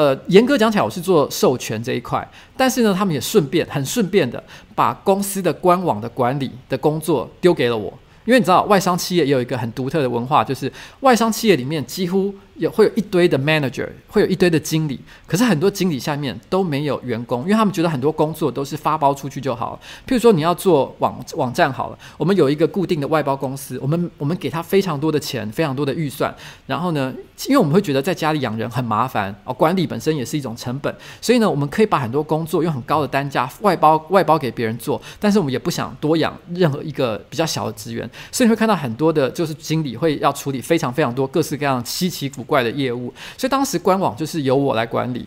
[0.00, 4.42] 呃，严格讲起来，我是做授权这一块，但是呢，他们也顺便很顺便的
[4.74, 7.92] 把公司的官网的管理的工作丢给了我，
[8.24, 19.80] 因为你知道，外商企业也有一个很独特的文化，就是外商企业里面几乎有会有一堆的 manager，会有一堆的经理，可是很多经理下面都没有员工，因为他们觉得很多工作都是发包出去就好了。
[20.06, 26.34] 譬如说你要做网网站好了，我们有一个固定的外包公司，我们我们给他非常多的钱，非常多的预算，
[26.66, 27.12] 然后呢，
[27.48, 45.24] 因为我们会觉得在家里养人很麻烦哦，管理本身也是一种成本，所以呢，我们可以把很多工作用很高的单价外包外包给别人做，但是我们也不想多养任何一个比较小的职员，所以你会看到很多的就是经理会要处理非常非常多各式各样稀奇古怪的业务，所以当时官网就是由我来管理。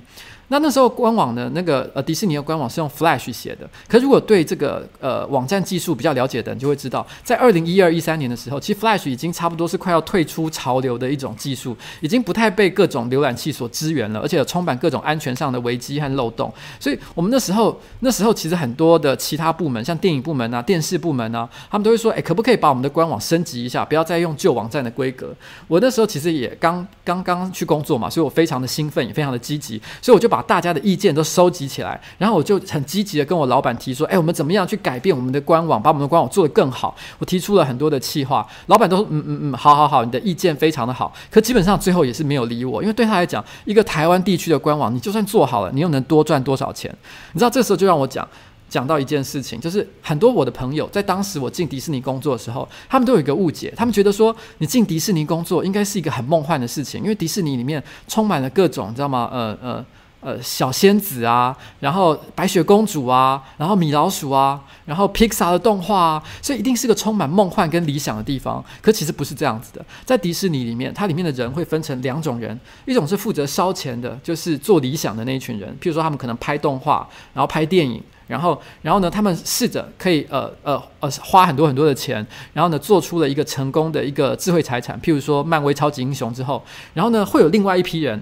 [0.53, 3.67] 那那时候官网呢，那个呃迪士尼的官网是用 Flash 写的。
[3.87, 16.53] 可如果对这个呃网站技术比较了解的人就会知道，在二零一二一三年的时候，其实 Flash 已经差不多是快要退出潮流的一种技术，已经不太被各种浏览器所支援了，而且有充满各种安全上的危机和漏洞。
[16.79, 25.33] 所以我们那时候那时候其实很多的其他部门，像电影部门啊、电视部门啊，他们都会说，诶，可不可以把我们的官网升级一下，不要再用旧网站的规格？
[25.67, 46.93] 我那时候其实也刚刚刚去工作嘛，所以我非常的兴奋，也非常的积极，所以我就把大家的意见都收集起来，然后我就很积极的跟我老板提说：“哎，我们怎么样去改变我们的官网，把我们的官网做得更好？”我提出了很多的计划，老板都说：“嗯嗯嗯，好好好，你的意见非常的好。”可基本上最后也是没有理我，因为对他来讲，一个台湾地区的官网，你就算做好了，你又能多赚多少钱？
[47.31, 48.27] 你知道，这时候就让我讲
[48.69, 59.29] 讲到一件事情，就是很多我的朋友在当时我进迪士尼工作的时候，他们都有一个误解，他们觉得说你进迪士尼工作应该是一个很梦幻的事情，因为迪士尼里面充满了各种，你知道吗？
[59.31, 59.85] 呃呃。
[60.23, 68.63] 呃，小仙子啊，然后白雪公主啊，然后米老鼠啊，然后 Pixar 的动画啊，所以一定是个充满梦幻跟理想的地方。
[68.81, 75.69] 可其实不是这样子的，在迪士尼里面，它里面的人会分成两种人，一种是负责烧钱的，就是做理想的那一群人。
[75.81, 88.21] 譬如说，他们可能拍动画，然后拍电影，然后，然后呢，他们试着可以呃呃呃花很多很多的钱，然后呢，做出了一个成功的一个智慧财产，譬如说漫威超级英雄之后，然后呢，会有另外一批人。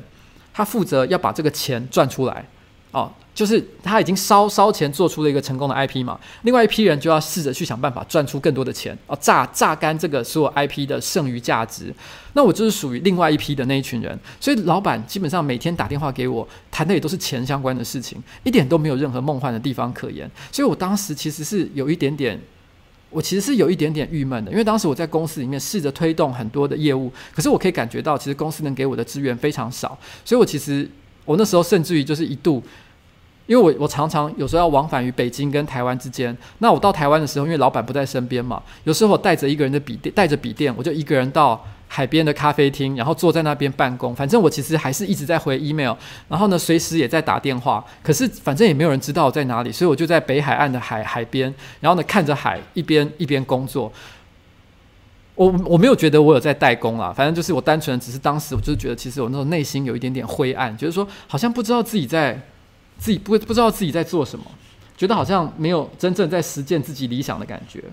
[0.62, 2.46] 他负责要把这个钱赚出来，
[2.92, 11.92] 哦，就是他已经烧烧钱做出了一个成功的 IP 嘛，另外一批人就要试着去想办法赚出更多的钱，哦，榨榨干这个所有 IP 的剩余价值。
[12.34, 20.30] 那我就是属于另外一批的那一群人，所以老板基本上每天打电话给我，谈的也都是钱相关的事情，一点都没有任何梦幻的地方可言。
[20.52, 22.40] 所以我当时其实是有一点点。
[23.12, 30.90] 我其实是有一点点郁闷的，因为当时我在公司里面试着推动很多的业务，可是我可以感觉到，其实公司能给我的资源非常少，所以我其实
[31.26, 32.64] 我那时候甚至于就是一度，
[33.46, 41.64] 因为我我常常有时候要往返于北京跟台湾之间，那我到台湾的时候，因为老板不在身边嘛，有时候我带着一个人的笔电，带着笔电，我就一个人到。
[41.94, 44.16] 海边的咖啡厅，然后坐在那边办公。
[44.16, 45.94] 反正我其实还是一直在回 email，
[46.30, 47.84] 然后呢，随时也在打电话。
[48.02, 53.92] 可是反正也没有人知道我在哪里，所以我就在北海岸的海海边，然后呢，看着海，一边一边工作。
[55.36, 62.42] 我我没有觉得我有在代工啊，反正就是我单纯只是当时我就觉得，其实我那种内心有一点点灰暗，觉得说好像不知道自己在
[62.98, 64.46] 自己不不知道自己在做什么，
[64.96, 67.84] 觉得好像没有真正在实践自己理想的感觉。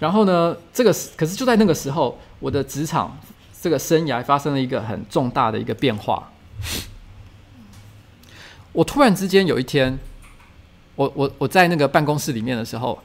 [0.00, 3.16] 然后呢，这个可是就在那个时候，我的职场
[3.60, 6.32] 这个生涯发生了一个很重大的一个变化。
[8.72, 9.98] 我突然之间有一天，
[10.96, 12.98] 我我我在那个办公室里面的时候，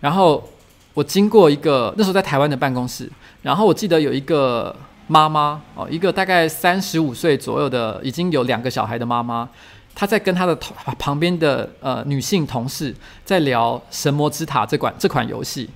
[0.00, 0.46] 然后
[0.94, 4.74] 我经过一个那时候在台湾的办公室，然后我记得有一个
[5.06, 9.48] 妈妈哦，一个大概三十五岁左右的，已经有两个小孩的妈妈，
[9.94, 10.54] 她在跟她的
[10.98, 12.94] 旁边的呃女性同事
[13.24, 15.70] 在聊《神魔之塔》这款这款游戏。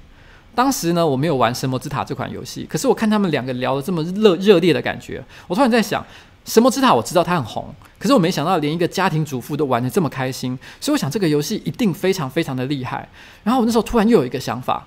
[0.56, 6.02] 当时呢，我没有玩《神魔之塔》这款游戏，可是我看他们两个聊得这么热热烈的感觉，我突然在想，
[6.46, 13.08] 《神魔之塔》我知道它很红，可是我没想到连一个家庭主妇都玩得这么开心，所以我想这个游戏一定非常非常的厉害。
[13.44, 14.86] 然后我那时候突然又有一个想法。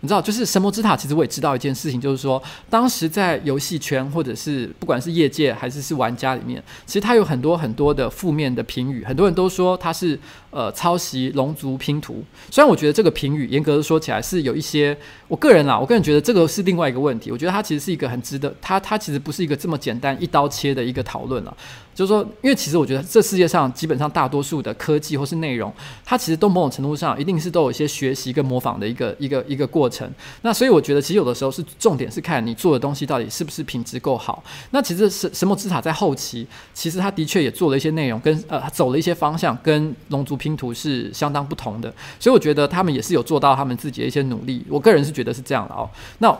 [0.00, 10.20] 你知道，就是《神魔之塔》，其实我也知道一件事情，就是说，当时在游戏圈或者是不管是业界还是是玩家里面，其实它有很多很多的负面的评语，很多人都说它是
[10.54, 12.14] 呃抄袭《龙族拼图》。
[12.54, 14.96] 虽然我觉得这个评语严格的说起来是有一些，
[15.26, 17.32] 我个人啦，我个人觉得这个是另外一个问题。
[17.32, 21.54] 我觉得它其实是一个很值得，它它其实不是一个这么简单一刀切的一个讨论了。
[21.94, 25.72] 就是说，因为其实我觉得这世界上基本上大多数的科技或是内容，
[26.04, 30.10] 它其实都某种程度上一定是都有一些学习跟模仿的一个一个一个过程。
[30.42, 34.42] 那所以我觉得，其实有的时候是重点是看你做的东西到底是不是品质够好。
[34.72, 41.90] 那其实神神魔之塔在后期，其实它的确也做了一些内容，跟呃走了一些方向，跟龙族拼图是相当不同的。
[42.20, 44.62] 所以我觉得他们也是有做到他们自己的一些努力。
[44.68, 45.88] 我个人是觉得是这样的哦。
[46.18, 46.30] 那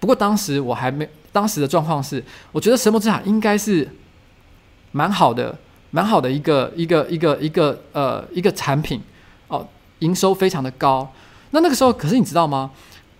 [0.00, 2.20] 不过当时我还没，当时的状况是，
[2.50, 3.88] 我觉得神魔之塔应该是。
[4.92, 5.54] 蛮好的，
[5.90, 8.98] 蛮好的一个一个一个一个呃一个产品
[9.48, 9.66] 哦，
[9.98, 11.12] 营收非常的高。
[11.50, 12.70] 那那个时候，可是你知道吗？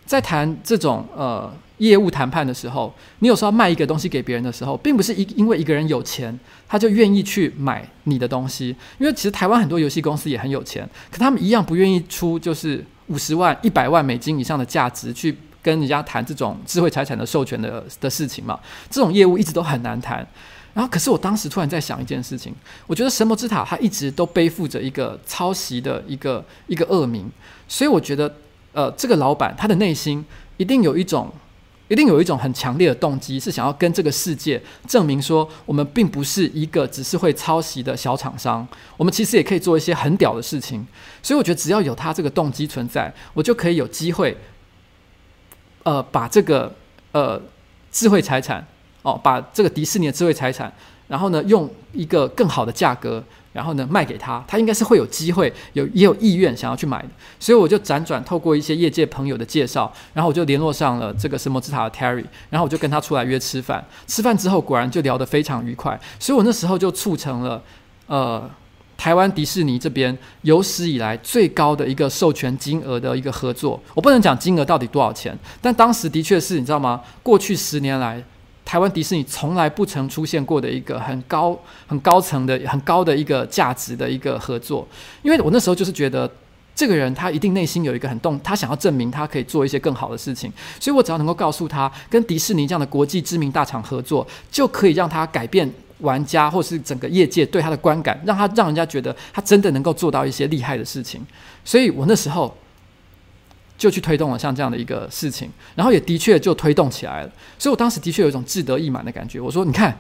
[0.07, 8.74] 在谈这种呃业务谈判的时候，你有时候卖一个东西给别人的时候，并不是一因为一个人有钱，他就愿意去买你的东西。
[8.99, 18.59] 因为其实台湾很多游戏公司也很有钱，可他们一样不愿意出就是五十万、一百万美金以上的价值去跟人家谈这种智慧财产的授权的的事情嘛。
[18.91, 20.27] 这种业务一直都很难谈。
[20.72, 22.55] 然后，可是我当时突然在想一件事情，
[22.87, 27.31] 我觉得神魔之塔它一直都背负着一个抄袭的一个一个恶名，
[27.66, 28.35] 所以我觉得，
[28.72, 30.22] 呃，这个老板他的内心
[30.59, 31.33] 一定有一种，
[31.89, 38.66] 一定有一种很强烈的动机，是想要跟这个世界证明说，我们并不是一个只是会抄袭的小厂商，
[38.97, 40.87] 我们其实也可以做一些很屌的事情。
[41.22, 44.37] 所以我觉得，只要有他这个动机存在，我就可以有机会，
[45.82, 46.74] 呃，把这个
[47.12, 47.41] 呃
[47.91, 48.66] 智慧财产。
[49.03, 50.72] 哦，把这个迪士尼的智慧财产，
[51.07, 53.22] 然后呢，用一个更好的价格，
[53.57, 57.09] 然后呢，卖给他，他应该是会有机会，有也有意愿想要去买的。
[57.40, 63.82] 所以我就辗转透过一些业界朋友的介绍，然后我就联络上了这个神魔之塔的 Terry，然后我就跟他出来约吃饭。
[64.07, 65.98] 吃饭之后，果然就聊得非常愉快。
[66.20, 67.62] 所以我那时候就促成了，
[68.09, 68.50] 呃，
[68.98, 73.82] 台湾迪士尼这边有史以来最高的一个授权金额的一个合作。
[73.94, 77.00] 我不能讲金额到底多少钱，但当时的确是你知道吗？
[77.22, 78.22] 过去十年来。
[78.66, 81.56] 台湾迪士尼从来不曾出现过的一个很高、
[81.86, 84.86] 很高层的、很高的一个价值的一个合作，
[85.22, 86.28] 因为我那时候就是觉得
[86.74, 101.24] 这个人他一定内心有一个很动，他想要证明他可以做一些更好的事情，所以我只要能够告诉他，跟迪士尼这样的国际知名大厂合作，就可以让他改变玩家或是整个业界对他的观感，让他让人家觉得他真的能够做到一些厉害的事情，
[101.64, 102.52] 所以我那时候。
[103.79, 107.31] 就去推动了像这样的一个事情，然后也的确就推动起来了。
[107.59, 109.39] 所以我当时的确有一种志得意满的感觉。
[109.39, 109.97] 我说：“你看，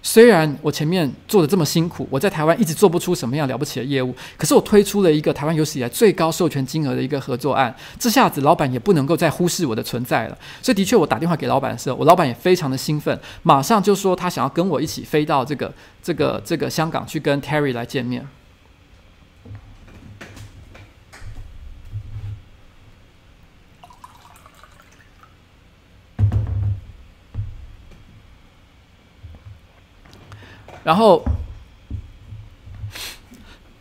[0.00, 10.38] 虽然我前面做的这么辛苦，我在台湾一直做不出什么样了不起的业务，可是我推出了一个台湾有史以来最高授权金额的一个合作案，这下子老板也不能够再忽视我的存在了。
[10.62, 18.24] 所以的确，我打电话给老板的时候，我老板也非常的兴奋，马上就说他想要跟我一起飞到这个这个这个香港去跟 Terry 来见面。”
[30.88, 31.22] 然后，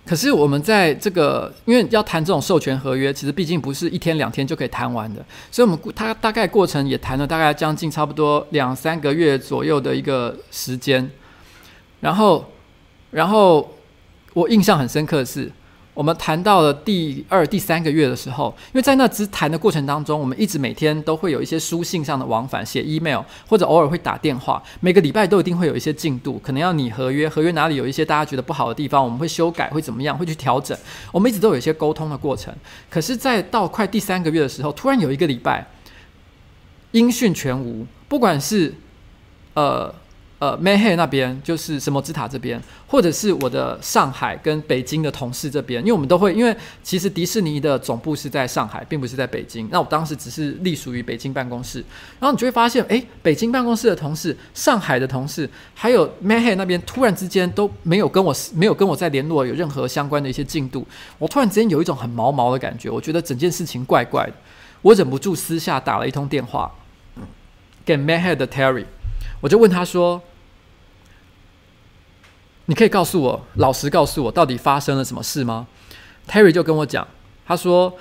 [0.05, 11.10] 可是我们在这个，因为要谈这种授权合约，其实毕竟不是一天两天就可以谈完的，所以我们他大概过程也谈了大概将近差不多两三个月左右的一个时间。
[12.01, 12.51] 然后，
[13.12, 13.78] 然后
[14.34, 15.49] 我印象很深刻的是。
[15.98, 30.78] 我们谈到了第二、第三个月的时候，因为在那之谈的过程当中，我们一直每天都会有一些书信上的往返，写 email 或者偶尔会打电话，每个礼拜都一定会有一些进度，可能要拟合约，合约哪里有一些大家觉得不好的地方，我们会修改，会怎么样，会去调整。
[31.12, 32.54] 我们一直都有一些沟通的过程。
[32.91, 35.66] 可是，在到快第三个月的时候，突然有一个礼拜
[36.91, 38.76] 音讯全无，不管是
[39.56, 39.91] 呃。
[40.40, 49.68] 呃，Mayhead 那边就是什么之塔这边，或者是我的上海跟北京的同事这边，因为我们都会，因为其实迪士尼的总部是在上海，并不是在北京。
[49.72, 51.84] 那我当时只是隶属于北京办公室，
[52.20, 60.86] 然后你就会发现，诶，北京办公室的同事、上海的同事，还有 Mayhead 那边，突然之间都没有跟我没有跟我在联络，有任何相关的一些进度。
[61.18, 64.34] 我突然之间有一种很毛毛的感觉，我觉得整件事情怪怪的。
[64.84, 66.72] 我忍不住私下打了一通电话
[67.84, 68.86] 给 Mayhead 的 Terry。
[69.40, 70.22] 我就问他说
[72.66, 75.68] ：“你可以告诉我，老实告诉我，到底发生了什么事吗
[76.28, 77.08] ？”Terry 就跟我讲，
[77.46, 77.94] 他说：“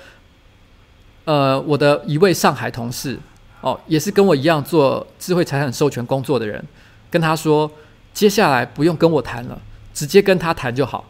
[1.25, 3.19] 呃，我的一位上海同事，
[3.61, 6.63] 哦，也是跟我一样做智慧财产授权工作的人，
[7.11, 7.71] 跟他说，
[8.13, 9.61] 接下来不用跟我谈了，
[9.93, 11.05] 直接跟他谈就好。”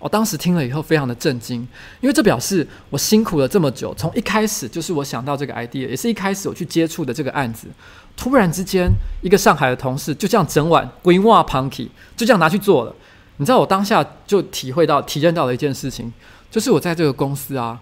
[0.00, 1.60] 我当时听了以后非常的震惊，
[2.00, 7.68] 因为这表示我辛苦了这么久，从一开始就是我想到这个 idea，也是一开始我去接触的这个案子。
[8.16, 8.90] 突然之间，
[9.22, 12.94] 一个上海的同事就这样整晚规划 punky，就这样拿去做了。
[13.36, 16.12] 你知道我当下就体会到、体验到了一件事情，
[16.50, 17.80] 就是我在这个公司啊，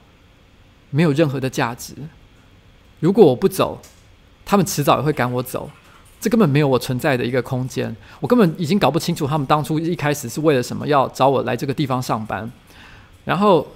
[0.91, 1.95] 没有任何的价值。
[3.01, 3.81] 如果我不走，
[4.45, 5.71] 他们迟早也会赶我走。
[6.21, 12.51] 这根本没有我存在的一个空间，我根本已经搞不清楚他们当初一开始是为了什么要找我来这个地方上班。
[13.25, 13.67] 然后，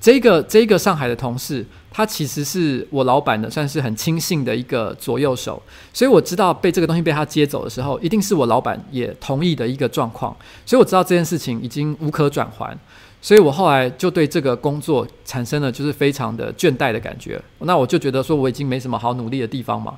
[0.00, 10.34] 这个这个上海的同事，他其实是我老板的，算是很亲信的一个左右手，所以我知道被这个东西被他接走的时候，一定是我老板也同意的一个状况，
[10.66, 12.76] 所以我知道这件事情已经无可转还。
[13.22, 17.40] 所以我后来就对这个工作产生了就是非常的倦怠的感觉。
[17.60, 19.96] 那我就觉得说我已经没什么好努力的地方嘛。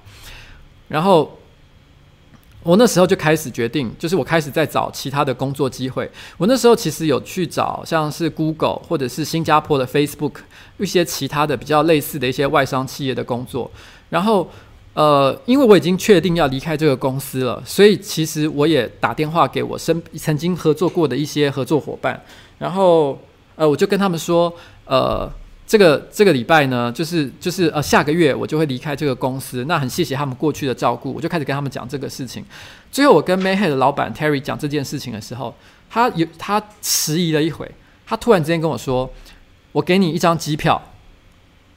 [0.88, 1.38] 然后
[2.62, 6.10] 我那时候就开始决定，就是我开始在找其他的工作机会。
[6.36, 10.34] 我那时候其实有去找像是 Google 或者是新加坡的 Facebook
[10.76, 13.70] 一些其他的比较类似的一些外商企业的工作。
[14.10, 14.48] 然后，
[14.92, 22.22] 呃，因为我已经确定要离开这个公司了，所以其实我也打电话给我身曾经合作过的一些合作伙伴。
[22.64, 23.18] 然后，
[23.56, 24.52] 呃，我就跟他们说，
[24.86, 25.30] 呃。
[25.66, 29.64] 这个这个礼拜呢，就是就是呃下个月我就会离开这个公司。
[29.64, 32.44] 那很谢谢他们过去的照顾，我就开始跟他们讲这个事情。
[32.92, 35.54] 最后我跟 Mayhead 的老板 Terry 讲这件事情的时候，
[35.88, 37.68] 他有他迟疑了一会，
[38.06, 39.10] 他突然之间跟我说
[39.72, 40.80] ：“我给你一张机票，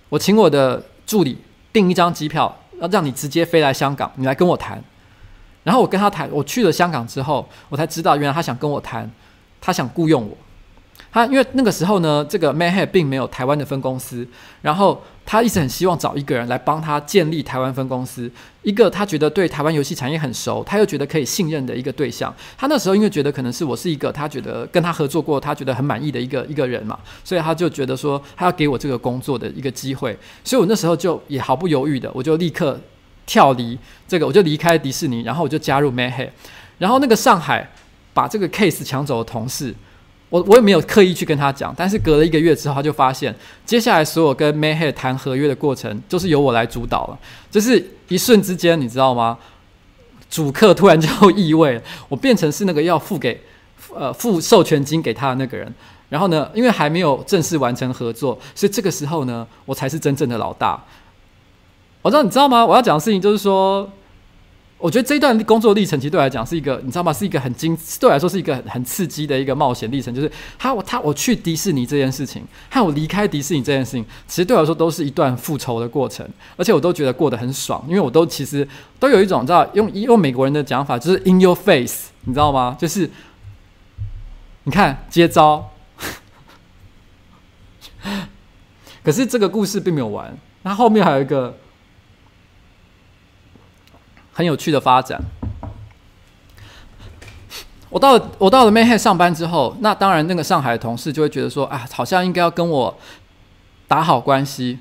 [0.09, 1.37] 我请我的助理
[1.71, 4.83] 订一张机票，要让你直接飞来香港，你来跟我谈。”
[5.63, 9.09] 然后我跟他谈，我去了香港之后，我才知道原来他想跟我谈，
[9.61, 10.37] 他想雇佣我。
[11.17, 14.27] 他因为那个时候呢，这个 Mayhead 并没有台湾的分公司，
[14.61, 22.31] 然后他一直很希望找一个人来帮他建立台湾分公司，一个他觉得对台湾游戏产业很熟，他又觉得可以信任的一个对象。
[22.55, 32.79] 他那时候因为觉得可能是我是一个他觉得跟他合作过，他觉得很满意的一个一个人嘛，所以他就觉得说他要给我这个工作的一个机会，所以我那时候就也毫不犹豫的，我就立刻
[33.25, 33.75] 跳离
[34.07, 36.29] 这个，我就离开迪士尼，然后我就加入 Mayhead，
[36.77, 37.67] 然后那个上海
[38.13, 39.73] 把这个 case 抢走的同事。
[40.29, 43.33] 我我也没有刻意去跟他讲，但是隔了一个月之后，他就发现
[43.65, 47.17] 接下来所有跟 Mayhead 谈合约的过程，就是由我来主导了。
[47.49, 49.37] 就是一瞬之间，你知道吗？
[50.29, 53.41] 主客突然就易位了，我变成是那个要付给
[53.95, 55.73] 呃付授权金给他的那个人。
[56.09, 60.83] 然后呢，因为还没有正式完成合作，所以这个时候呢，我才是真正的老大。
[62.01, 62.65] 我知道你知道吗？
[62.65, 63.89] 我要讲的事情就是说。
[64.79, 67.11] 我觉得这段工作历程其实对我来讲是一个，你知道吗？
[67.11, 70.13] 是一个很精，对我来说是一个很很刺激的一个冒险历程。
[70.13, 76.23] 就是他我他我去迪士尼这件事情，还有我离开迪士尼这件事情，其实对我来说都是一段复仇的过程，
[76.55, 78.67] 而且我都觉得过得很爽，因为我都其实
[78.99, 82.77] 都有一种知道用用美国人的讲法，就是 in your face，你知道吗？
[82.79, 83.09] 就是
[84.65, 85.71] 你看接招。
[89.03, 91.57] 可是这个故事并没有完，那后面还有一个。
[94.37, 95.19] 很有趣的发展。
[97.89, 102.95] 我到了，我到了 Mayhead 上班之后，那当然那个上海的同事就会觉得说，啊，好像应该要跟我
[103.87, 104.77] 打好关系。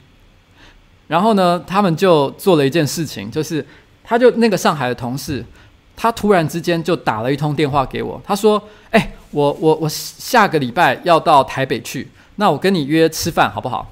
[1.09, 3.67] 然后呢，他们就做了一件事情，就是
[4.05, 5.43] 他就那个上海的同事，
[5.97, 13.91] 他突然之间就打了一通电话给我，他说：“哎，我我我下个礼拜要到台北去，那我跟你约吃饭好不好？”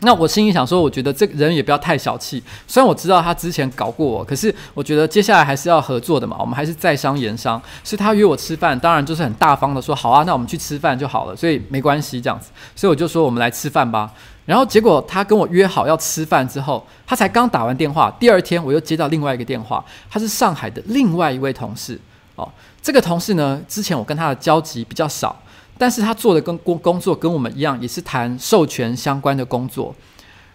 [0.00, 2.40] 那我心里想说，我觉得这个人也不要太小气。
[2.68, 6.36] 虽然我知道他之前搞过我，可是我觉得接下来还是要合作的嘛。
[6.38, 12.50] 我们还是在商言商，所以他约我吃饭，当然就是很大方的说好啊，那我们去吃饭就好了，所以没关系这样子。
[12.76, 14.12] 所以我就说我们来吃饭吧。
[14.46, 22.00] 然后结果他跟我约好要吃饭之后，他才刚打完电话，第二天我又接到另外一个电话，他是上海的另外一位同事。
[22.36, 22.48] 哦，
[22.80, 25.34] 这个同事呢，之前我跟他的交集比较少。
[25.78, 29.94] 但是他做的跟工工作跟我们一样，也是谈授权相关的工作。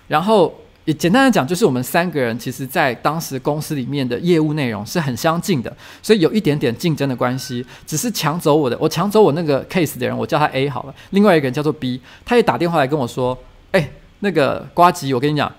[0.09, 0.53] 然后
[0.85, 7.65] 也简单的讲，就是我们三个人其实在当时公司里面的业务内容是很相近的，所以有一点点竞争的关系。
[7.87, 10.93] 只是抢走我的，我抢走我那个 case 的人，我叫他 A 好了。
[11.11, 13.37] 另外一个人叫做 B，他也打电话来跟我说
[13.71, 15.49] ：“哎，那个瓜吉，我跟你讲，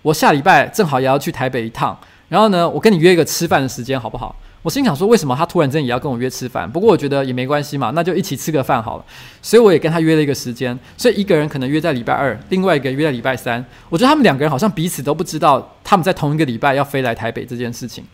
[0.00, 1.94] 我下礼拜正好也要去台北一趟，
[2.30, 6.70] 然后呢，我跟你约一个吃饭的时间，好不好？”我心想说，为什么他突然间也要跟我约吃饭？
[6.70, 9.04] 不过我觉得也没关系嘛，那就一起吃个饭好了。
[9.40, 10.78] 所以我也跟他约了一个时间。
[10.98, 13.64] 所以一个人可能约在礼拜二，另外一个约在礼拜三。
[13.88, 18.04] 我觉得他们两个人好像彼此都不知道他们在同一个礼拜要飞来台北这件事情。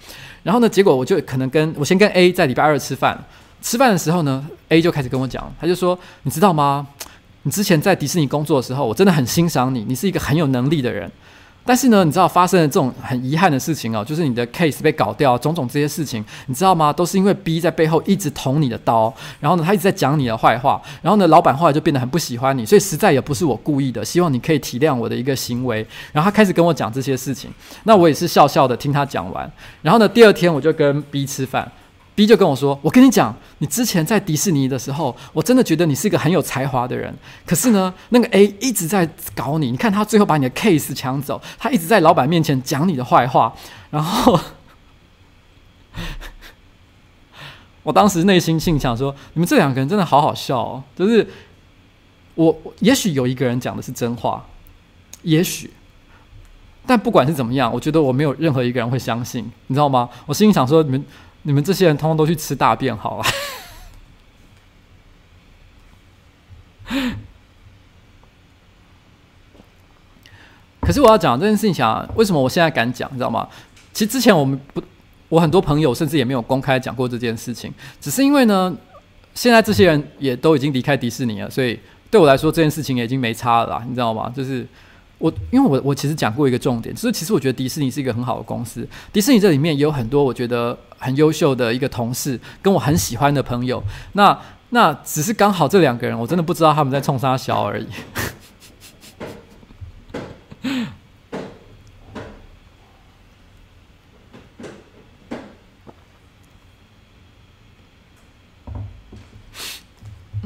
[0.44, 3.18] 然后呢，结果我就可能跟我先跟 A 在礼拜二吃饭。
[3.60, 6.86] 吃饭的时候呢，A 就开始跟我讲，他就说：“你知道吗？
[7.42, 11.10] 你之前在迪士尼工作的时候，我真的很欣赏你，你是一个很有能力的人。”
[11.66, 16.92] 但是呢，你知道发生了这种很遗憾的事情哦，就是你的 case 被搞掉，种种这些事情，你知道吗？
[16.92, 25.86] 都是因为 B 在背后一直捅你的刀，然后呢，他一直在讲你的坏话，然后呢，老板后来就变得很不喜欢你，所以实在也不是我故意的，希望你可以体谅我的一个行为。
[26.12, 27.50] 然后他开始跟我讲这些事情，
[27.84, 29.50] 那我也是笑笑的听他讲完。
[29.82, 31.70] 然后呢，第二天我就跟 B 吃饭。
[32.16, 37.14] B 就跟我说：“我跟你讲，你之前在迪士尼的时候，我真的觉得你是一个很有才华的人。
[37.44, 43.54] 可是呢，那个 A 一直在搞你，你看他最后把你的 case 抢走，他一直在老板面前讲你的坏话。
[43.90, 44.40] 然后，
[47.84, 50.82] 我当时内心心想说：你们这两个人真的好好笑哦。
[50.96, 51.28] 就是
[52.34, 54.42] 我，也许有一个人讲的是真话，
[55.20, 55.70] 也许，
[56.86, 60.08] 但不管是怎么样，我觉得我没有任何一个人会相信，你知道吗？
[60.24, 61.04] 我心里想说，你们。”
[61.46, 63.24] 你们这些人通通都去吃大便好了。
[70.80, 73.48] 可是我要讲这件事情，想为什么我现在敢讲，你知道吗？
[73.92, 74.82] 其实之前我们不，
[75.28, 78.76] 我很多朋友甚至也没有公开讲过这件事情，只是因为呢，
[79.32, 81.78] 现在这些人也都已经离开迪士尼了，所以
[82.10, 84.32] 对我来说这件事情也已经没差了啦，你知道吗？
[84.34, 84.66] 就是
[85.18, 93.82] 我因为我我其实讲过一个重点，就是其实我觉得迪士尼是一个很好的公司，迪士尼这里面也有很多我觉得很优秀的一个同事，跟我很喜欢的朋友，
[94.12, 94.38] 那
[94.70, 97.86] 那只是刚好这两个人，我真的不知道他们在冲三小而已。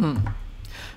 [0.02, 0.16] 嗯，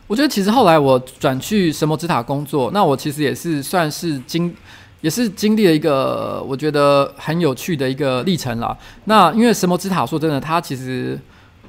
[0.07, 4.55] 我觉得其实后来我转去神魔之塔工作，那我其实也是算是经，
[5.03, 8.75] 也是经历了一个我觉得很有趣的一个历程了。
[9.05, 11.19] 那因为神魔之塔说真的，它其实。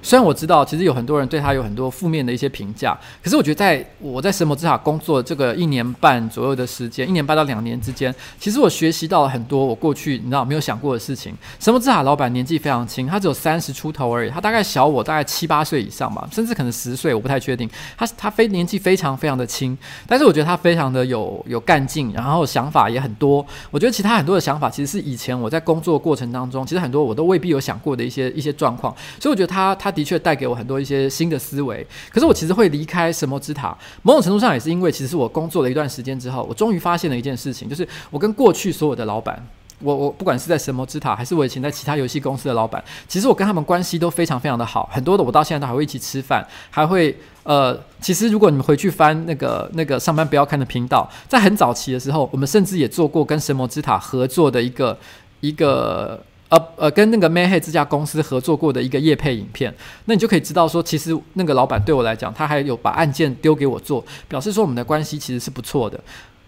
[0.04, 11.34] 虽然我知道，其实有很多人对他有很多负面的一些评价，可是我觉得，在我在神魔之塔工作这个一年半左右的时间，一年半到两年之间，其实我学习到了很多我过去你知道没有想过的事情。
[11.58, 17.66] 神魔之塔老板年纪非常轻，他只有三十出头而已，他大概小我大概七八岁以上吧，甚至可能十岁，我不太确定。
[17.96, 19.76] 他他非年纪非常非常的轻，
[20.06, 23.44] 但是我觉得他非常的有有干劲，然后想法也很多。
[23.70, 28.94] 我觉得其他很多的想法，其实是以前我在工作过程当中，其实很多我都未必有想过的一些一些状况。
[29.18, 29.93] 所以我觉得他他。
[29.94, 39.40] 的确带给我很多一些新的思维，可是我其实会离开神魔之塔，某种程度上也是因为，其实我工作了一段时间之后，我终于发现了一件事情，就是我跟过去所有的老板，
[39.78, 54.98] 我我不管是在神魔之塔，还是我以前在其他游戏公司的老板，其实我跟他们关系都非常非常的好，很多的我到现在都还会一起吃饭，还会呃，其实如果你们回去翻那个那个上班不要看的频道，在很早期的时候，我们甚至也做过跟神魔之塔合作的一个
[55.40, 56.22] 一个。
[56.54, 59.74] 呃呃，跟那个 m a y h e a d 这家公司合作过的一个业配影片，
[60.04, 65.98] 那你就可以知道说，其实那个老板对我来讲，他还有把案件丢给我做，表示说我们的关系其实是不错的。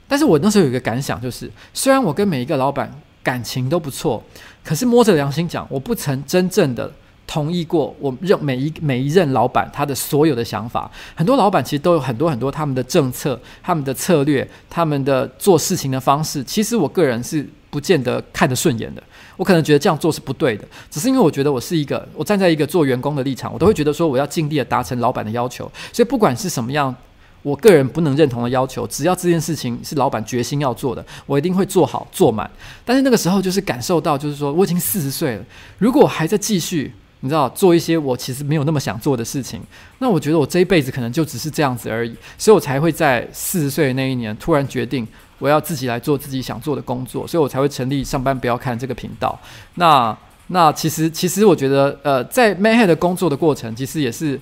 [0.07, 2.89] 但是我那时候有一个感想，就是虽然我跟每一个老板
[3.23, 4.23] 感情都不错，
[4.63, 6.93] 可是摸着良心讲，我不曾真正的
[7.27, 10.89] 同意过我任每一每一任老板他的所有的想法。
[11.17, 19.03] 很多老板其实都有很多很多他们的政策、他们的策略、他们的做事情的方式，其实我个人是不见得看得顺眼的。
[19.37, 26.95] 我可能觉得这样做是不对的，只是因为我觉得我是一个，我站在一个做员工的立场，我都会觉得说我要尽力的达成老板的要求，所以不管是什么样，
[27.43, 32.51] 我个人不能认同的要求，只要这件事情是老板决心要做的，我一定会做好做满。
[32.85, 35.45] 但是那个时候就是感受到，就是说我已经四十岁了，
[35.79, 39.61] 如果我还在继续，你知道做一些我其实没有那么想做的事情，
[39.99, 45.07] 那我觉得我这一辈子可能就只是这样子而已，所以我才会在四十岁那一年突然决定。
[45.39, 49.39] 我要自己来做自己想做的工作，所以我才会成立上班不要看这个频道。
[49.75, 50.17] 那
[50.49, 54.41] 那其实其实我觉得，呃，在 Manhead 工作的过程，其实也是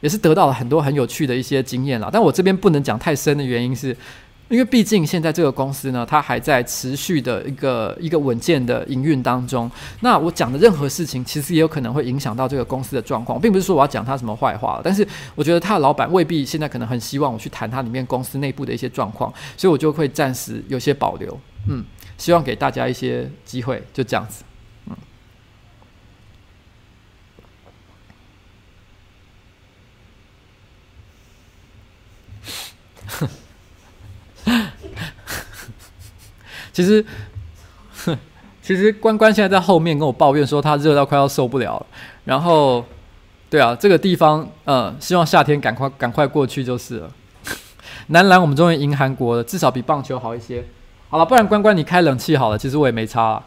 [0.00, 2.10] 也是得到了很多很有趣的一些经验啦。
[2.12, 3.96] 但我这边不能讲太深的原因是。
[4.48, 9.68] 因为毕竟现在这个公司呢，它还在持续的一个一个稳健的营运当中。
[10.00, 14.80] 那我讲的任何事情，其实也有可能会影响到这个公司的状况，并不是说我要讲他什么坏话。
[14.84, 21.40] 但是我觉得他的老板未必现在可能很希望我去谈他里面公司内部的一些状况，所以我就会暂时有些保留。
[21.68, 21.84] 嗯，
[22.16, 24.44] 希望给大家一些机会，就这样子。
[24.86, 24.96] 嗯。
[36.76, 37.02] 其实，
[38.60, 41.86] 其实关关现在在后面跟我抱怨说他热到快要受不了了。
[42.26, 42.84] 然后，
[43.48, 47.10] 对啊，这个地方，嗯，希望夏天赶快赶快过去就是了。
[48.08, 50.62] 男篮我们终于赢韩国了，至少比棒球好一些。
[51.08, 53.42] 好了，不然关关你开冷气好了，其实我也没差啊。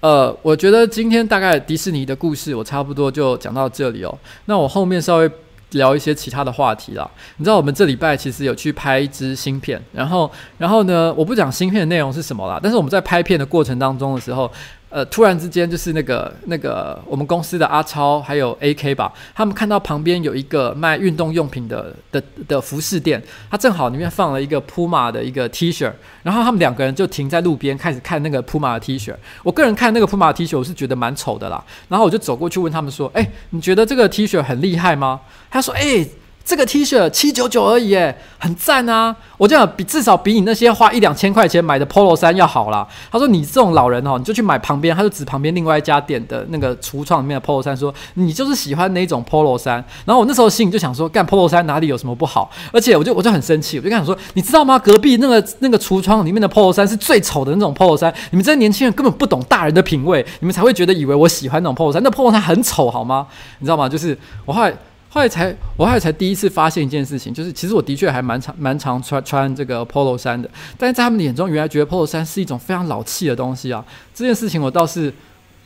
[0.00, 4.18] 呃，我觉得今天大概迪士尼的故事我差不多就讲到这里哦。
[4.46, 5.30] 那我后面稍微。
[5.74, 7.08] 聊一些其他的话题啦。
[7.36, 14.50] 你知道我们这礼拜其实有去拍一支新片，然后，然后呢，我不讲新片的内容是什么啦，但是我们在拍片的过程当中的时候。
[14.94, 23.20] 呃，突然之间就是那个那个我们公司的阿超还有 AK 吧，他们看到旁边有一个卖运动用品的的的服饰店，
[23.50, 25.92] 他正好里面放了一个 Puma 的一个 T 恤，
[26.22, 29.12] 然后他们两个人就停在路边开始看那个 Puma 的 T 恤。
[29.42, 31.64] 我个人看那个 Puma 的 T 恤，我是觉得蛮丑的啦。
[31.88, 36.06] 然后我就走过去问他们说：“哎，你觉得这个 T 恤很厉害吗？”他说：“哎。”
[36.44, 39.16] 这个 T 恤七九九而已，诶，很赞啊！
[39.38, 42.86] 我这样比至少比你那些花一两千块钱买的 Polo 衫要好啦。
[43.10, 54.78] 他说：“你这种老人哦，你就去买旁边，他就指旁边另外一家店的那个橱窗里面的 Polo 衫，说你就是喜欢那种 Polo 衫。”然后我那时候心里就想说：“干 Polo 衫哪里有什么不好？”而且我就我就很生气，我就跟他说：“你知道吗？
[54.78, 58.12] 隔壁那个那个橱窗里面的 Polo 衫是最丑的那种 Polo 衫。
[58.30, 62.02] 你们这些年轻人根本不懂大人的品味，你们才会觉得以为我喜欢那种 Polo 衫。
[62.02, 63.26] 那 Polo 衫很丑好吗？
[63.60, 63.88] 你知道吗？
[63.88, 64.70] 就是我后来。”
[65.14, 73.84] 后来才我后来才第一次发现一件事情，就是其实我的确还蛮常蛮常穿穿这个 Polo 衫的，但是在他们眼中，原来觉得 Polo 衫是一种非常老气的东西啊。
[74.12, 75.14] 这件事情我倒是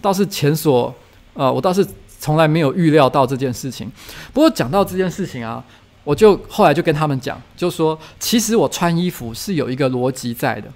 [0.02, 0.94] 倒是前所
[1.32, 1.86] 呃，我倒是
[2.20, 3.90] 从来没有预料到这件事情。
[4.34, 5.64] 不过讲到这件事情啊，
[6.04, 10.68] 我就后来就跟他们讲，就说其实我穿衣服是有一个逻辑在的。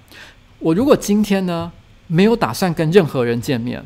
[0.57, 1.71] 我如果今天呢
[2.07, 3.85] 没有打算跟任何人见面。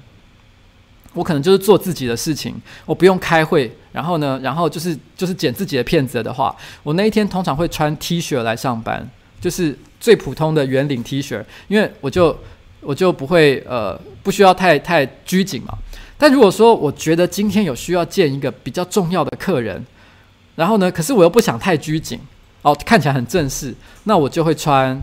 [1.17, 2.53] 我可能就是做自己的事情，
[2.85, 9.09] 我不用开会，然后呢，然后就是就是剪自己的片子的话，我那一天通常会穿 T 恤来上班，
[9.41, 12.37] 就是最普通的圆领 T 恤，因为我就
[12.81, 15.75] 我就不会呃不需要太太拘谨嘛。
[16.19, 19.83] 但如果说我觉得今天有需要见一个比较重要的客人，
[20.55, 22.19] 然后呢，可是我又不想太拘谨
[22.61, 25.01] 哦，看起来很正式，那我就会穿。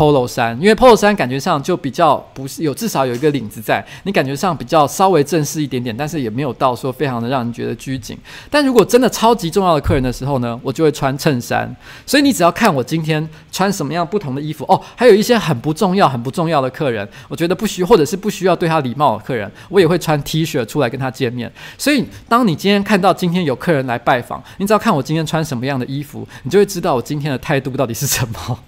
[0.00, 8.16] Polo 衫，因为 Polo 衫感觉上就比较不是有，至少有一个领子在，你感觉上比较稍微正式一点点，但是也没有到说非常的让人觉得拘谨。
[8.48, 11.70] 但如果真的超级重要的客人的时候呢，我就会穿衬衫。
[12.06, 21.52] 所以你只要看我今天穿什么样不同的衣服哦，还有一些很不重要、很不重要的客人，我觉得不需或者是不需要对他礼貌的客人，我也会穿 T 恤出来跟他见面。
[21.76, 28.58] 所以当你今天看到今天有客人来拜访，你只要看我今天穿什么样的衣服，你就会知道我今天的态度到底是什么。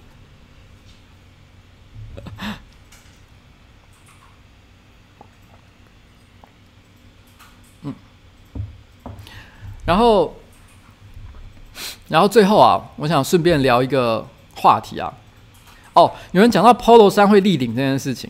[9.85, 10.35] 然后，
[12.09, 14.25] 然后最后啊，我想顺便聊一个
[14.55, 15.13] 话题啊。
[15.93, 18.29] 哦，有人讲到 Polo 衫会立领这件事情，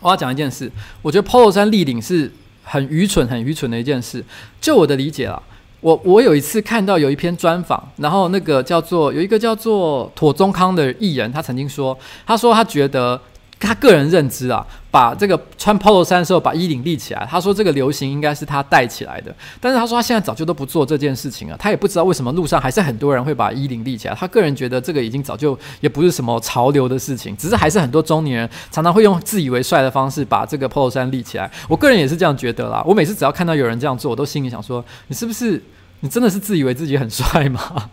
[0.00, 0.70] 我要讲一件事。
[1.02, 4.24] 我觉得 Polo 衫立领是很愚蠢、很愚蠢的一件事。
[4.60, 5.42] 就我的理解啊。
[5.80, 13.20] 我我有一次看到有一篇专访，然后那个叫做有一个叫做妥宗康的艺人，他曾经说，他说他觉得
[13.66, 35.62] 他个人认知啊，把这个穿 Polo 衫的时候把衣领立起来，他说这个流行应该是他带起来的，但是他说他现在早就都不做这件事情了，他也不知道为什么路上还是很多人会把衣领立起来，他个人觉得这个已经早就也不是什么潮流的事情，只是还是很多中年人常常会用自以为帅的方式把这个 Polo 衫立起来，我个人也是这样觉得啦，我每次只要看到有人这样做，我都心里想说，你是不是？
[36.04, 37.90] 你真的是自以为自己很帅吗？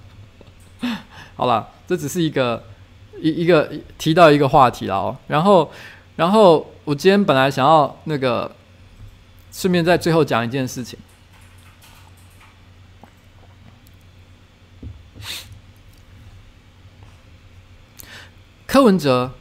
[1.38, 2.64] 好了，这只是一个
[3.22, 5.18] 一一个提到一个话题了哦。
[5.28, 5.72] 然后，
[6.16, 8.52] 然后我今天本来想要那个
[9.52, 10.98] 顺便在最后讲一件事情。
[18.66, 19.32] 柯文哲。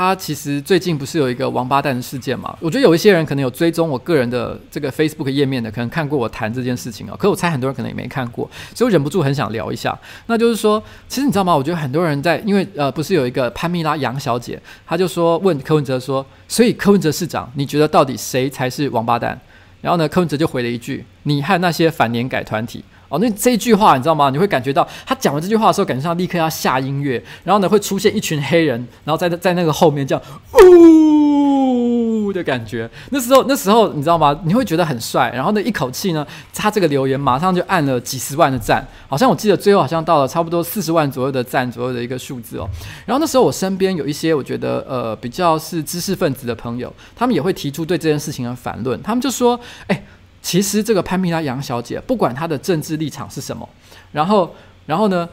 [0.00, 2.56] 他其实最近不是有一个王八蛋的事件嘛？
[2.58, 7.14] 我觉得有一些人可能有追踪我个人的这个 Facebook 页面的，可能看过我谈这件事情啊。
[7.18, 9.94] 可我猜很多人可能也没看过，所以我忍不住很想聊一下。
[10.24, 11.54] 那就是说，其实你知道吗？
[11.54, 19.38] 我觉得很多人在，因为呃，不是有一个潘蜜拉杨小姐，她就说问柯文哲说，所以柯文哲市长，你觉得到底谁才是王八蛋？
[19.82, 22.82] 然后呢，柯文哲就回了一句：你和那些反年改团体。
[23.10, 24.30] 哦，那这句话你知道吗？
[24.30, 32.88] 你会感觉到他讲完这句话的时候，感觉上立刻要下音乐，然后呢会出现一群黑人，然后在在那个后面这样呜的感觉。
[33.10, 34.38] 那时候那时候你知道吗？
[34.44, 42.68] 你会觉得很帅，然后那一口气呢，他这个留言马上就按了几十万的赞，好像我记得最后好像到了差不多四十万左右的赞左右的一个数字哦。
[43.04, 49.58] 然后那时候我身边有一些我觉得呃比较是知识分子的朋友，他们也会提出对这件事情的反论，他们就说，
[49.88, 50.00] 哎。
[50.42, 53.68] 其实这个潘蜜拉杨小姐，不管她的政治立场是什么，
[54.12, 54.54] 然后，
[54.86, 55.28] 然后呢，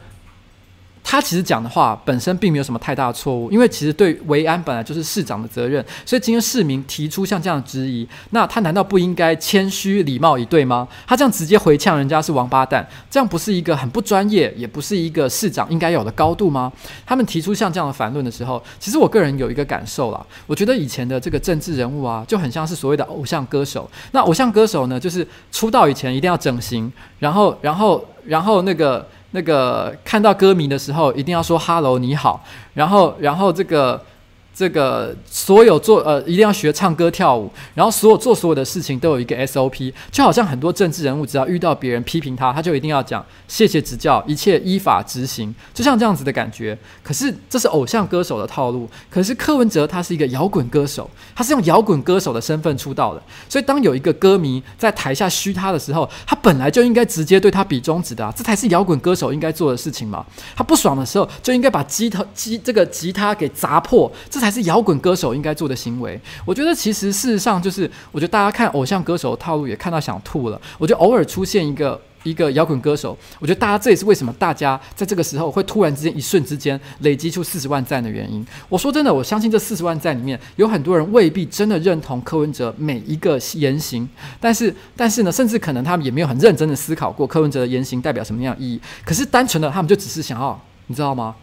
[1.02, 10.86] 他其实讲的话本身并没有什么太大的错误，因为其实对维安本来就是市长的责任，所以今天市民提出像这样的质疑，那他难道不应该谦虚礼貌以对吗？
[11.06, 16.70] 他这样直接回呛人家是王八蛋，这样不是一个很不专业，也不是一个市长应该有的高度吗？
[17.06, 23.90] 他们提出像这样的反论的时候，其实我个人有一个感受啦，我觉得以前的这个政治人物啊，就很像是所谓的偶像歌手。
[24.12, 29.06] 那偶像歌手呢，就是出道以前一定要整形，然后，然后，然后那个。
[29.30, 34.00] 那个看到歌迷的时候，一定要说 “hello，你好”，然后，然后这个。
[34.58, 46.76] 这个所有做呃一定要学唱歌跳舞，然后所有做所有的事情都有一个 SOP，就好像很多政治人物只要遇到别人批评他，他就一定要讲谢谢指教，一切依法执行，就像这样子的感觉。
[47.04, 60.26] 可是这是偶像歌手的套路，可是柯文哲他是一个摇滚歌手，他是用摇滚歌手的身份出道的，所以当有一个歌迷在台下嘘他的时候，他本来就应该直接对他比中指的啊，这才是摇滚歌手应该做的事情嘛。
[60.56, 64.47] 他不爽的时候就应该把吉他吉这个吉他给砸破，这才。
[64.48, 66.18] 还是摇滚歌手应该做的行为。
[66.46, 70.58] 我觉得其实事实上就是，我觉得大家看偶像歌手的套路也看到想吐了。
[70.78, 78.42] 我觉得偶尔出现一个一个摇滚歌手，我觉得大家这也是为什么大家在这个时候会突然之间一瞬之间累积出四十万赞的原因。
[78.70, 84.08] 我说真的，我相信这四十万赞里面有很多人未必真的认同柯文哲每一个言行，
[84.40, 88.80] 但是但是呢，甚至可能他们也没有很认真的思考过柯文哲的言行代表什么样意义。
[89.04, 91.34] 可是单纯的他们就只是想要，你知道吗？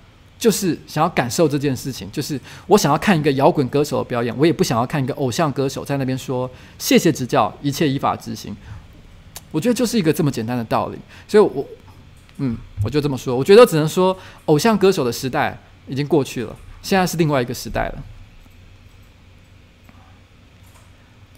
[0.46, 8.56] 就是想要感受这件事情，就是我想要看一个摇滚歌手的表演，我也不想要看一个偶像歌手在那边说谢谢指教，一切依法执行。
[9.50, 11.66] 我觉得就是一个这么简单的道理，所以我，
[12.38, 13.36] 嗯，我就这么说。
[13.36, 14.16] 我觉得只能说，
[14.46, 18.04] 偶像歌手的时代已经过去了，现在是另外一个时代了。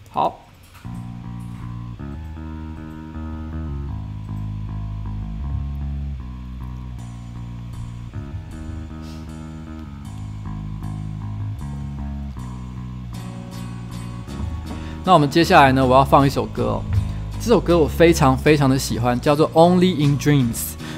[0.09, 0.46] 好。
[15.07, 15.85] 那我们接下来呢？
[15.85, 16.83] 我要放一首歌哦。
[17.39, 20.53] 这首歌我非常非常的喜欢，叫做《Only in Dreams》，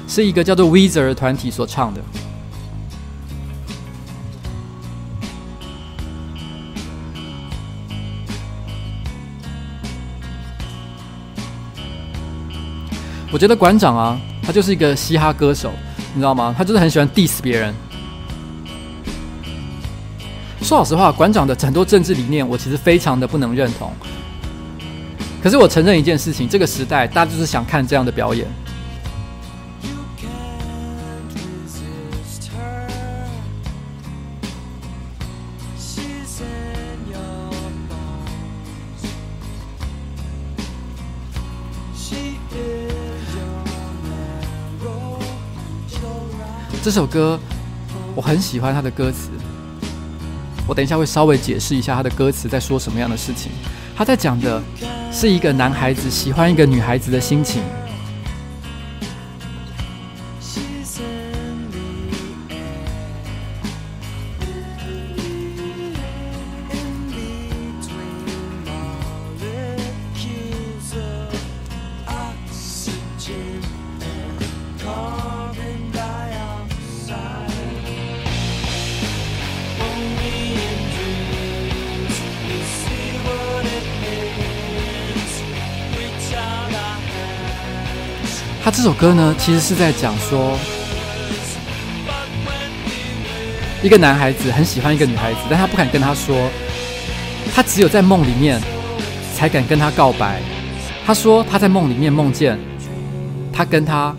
[0.08, 2.00] 是一个叫做 Weezer 的团体所唱的。
[13.30, 15.70] 我觉得馆长啊，他就是一个嘻哈歌手，
[16.14, 16.52] 你知道吗？
[16.58, 17.72] 他就是很喜欢 diss 别人。
[20.70, 23.92] 说老实话，馆长的很多政治理念，我其实非常的不能认同。
[25.42, 28.46] 可是我承认一件事情，这个时代大家就是想看这样的表演。
[46.80, 47.40] 这首歌
[48.14, 49.30] 我很喜欢它的歌词。
[50.70, 53.50] 我等一下会稍微解释一下他的歌词在说什么样的事情。
[53.96, 54.62] 他在讲的
[55.10, 57.60] 是一个男孩子喜欢一个女孩子的心情。
[88.82, 90.56] 这首歌呢，其实是在讲说，
[93.82, 96.48] 一个男孩子很喜欢一个女孩子，但他不敢跟她说，
[97.54, 98.58] 他只有在梦里面
[99.36, 100.40] 才敢跟她告白。
[101.04, 102.58] 他说他在梦里面梦见
[103.52, 104.16] 他跟她，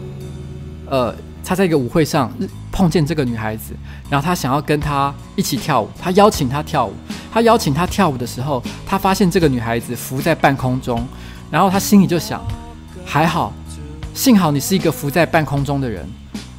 [0.85, 2.31] 呃，他在一个舞会上
[2.71, 3.73] 碰见这个女孩子，
[4.11, 6.93] 然后他想要跟她一起跳舞，他邀请她跳舞。
[7.33, 11.03] 他邀请她跳舞的时候，他发现这个女孩子浮在半空中，
[11.49, 12.45] 然后他心里就想，
[13.03, 13.51] 还好。
[14.13, 16.05] 幸好你是一个浮在半空中的人，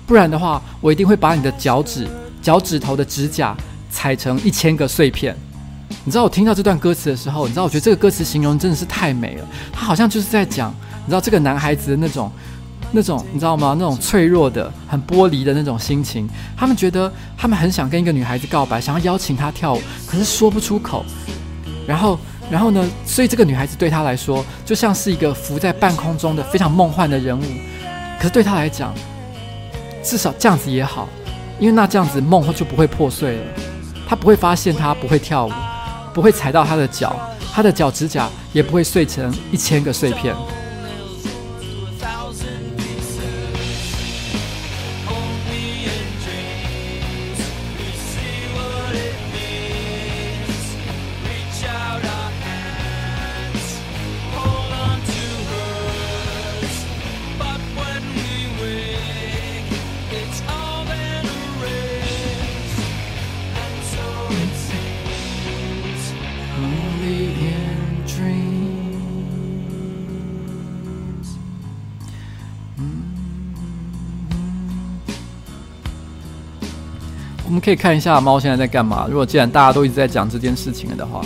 [0.07, 2.09] 不然的话，我一定会把你的脚趾、
[2.41, 3.55] 脚趾头的指甲
[3.91, 5.37] 踩成一千个碎片。
[6.05, 9.45] 你知道我听到这段歌词的时候，你知道我觉得这个歌词形容真的是太美了。
[9.71, 10.75] 他好像就是在讲，
[11.05, 12.33] 你知道这个男孩子的那种、
[12.91, 13.77] 那种，你知道吗？
[13.79, 16.29] 那种脆弱的、很玻璃的那种心情。
[16.57, 21.05] 他们觉得他们很想跟一个女孩子告白，想要邀请她跳舞，可是说不出口。
[21.87, 22.19] 然后。
[22.51, 27.43] 然后呢，所以这个女孩子对他来说就像是一个浮在半空中的非常梦幻的人物。
[28.19, 28.95] 可是对他来讲，
[30.03, 31.09] 至少这样子也好，
[31.59, 33.43] 因为那这样子梦就不会破碎了。
[34.09, 35.53] 他不会发现他不会跳舞，
[36.13, 37.17] 不会踩到他的脚，
[37.53, 40.35] 他的脚指甲也不会碎成一千个碎片。
[77.63, 79.07] 可以看一下猫现在在干嘛。
[79.09, 81.23] 如果既然大家都一直在讲这件事情了的话。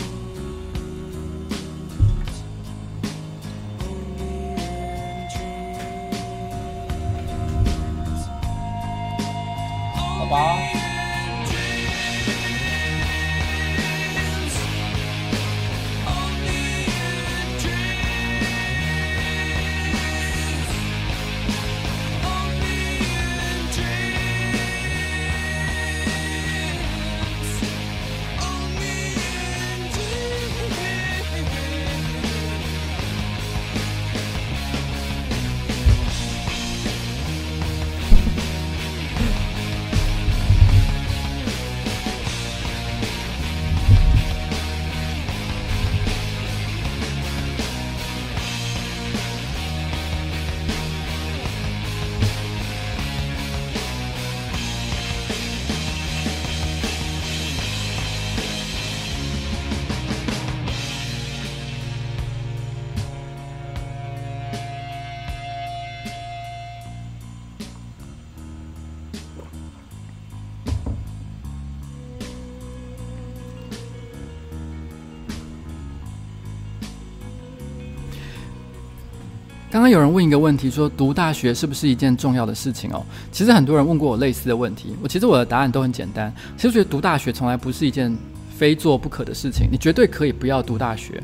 [79.69, 83.05] 刚刚有人问一个问题，说读大学是不是一件重要的事情哦？
[83.33, 86.33] 其实很多人问过我类似的问题，我其实我的答案都很简单。
[86.57, 88.17] 其实觉得读大学从来不是一件
[88.57, 91.21] 非做不可的事情，你绝对可以不要读大学。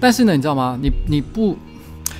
[0.00, 0.78] 但是呢，你知道吗？
[0.82, 1.56] 你你不，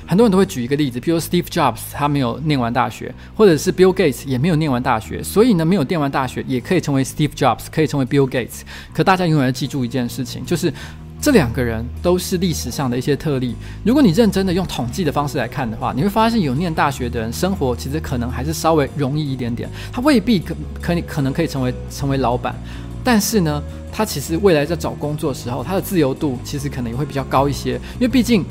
[0.06, 8.60] 很多人都会举一个例子，比如 Steve Jobs 他没有念完大学，或者是 Bill Gates 也没有念完大学，所以呢，没有念完大学也可以成为 Steve Jobs，可以成为 Bill Gates。
[8.94, 10.72] 可大家永远要记住一件事情，就是。
[11.20, 13.56] 这两个人都是历史上的一些特例。
[13.84, 19.68] 如果你认真的用统计的方式来看的话，你会发现有念大学的人，生活其实可能还是稍微容易一点点。
[19.92, 22.54] 他未必可可你可能可以成为成为老板，
[23.02, 23.60] 但是呢，
[23.92, 27.74] 他其实未来在找工作的时候，他的自由度其实可能也会比较高一些。
[27.94, 28.44] 因为毕竟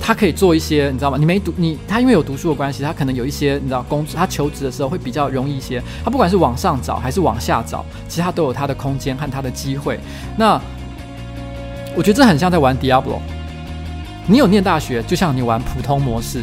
[0.00, 1.18] 他可以做一些，你知道吗？
[1.18, 5.82] 你没读你他因为有读书的关系，他可能有一些你知道工作，他求职的时候会比较容易一些。
[6.02, 10.00] 他不管是往上找还是往下找，其实他都有他的空间和他的机会。
[10.38, 10.58] 那。
[11.96, 13.18] 我觉得这很像在玩 Diablo。
[14.26, 16.40] 你有念大学，就像你玩普通模式；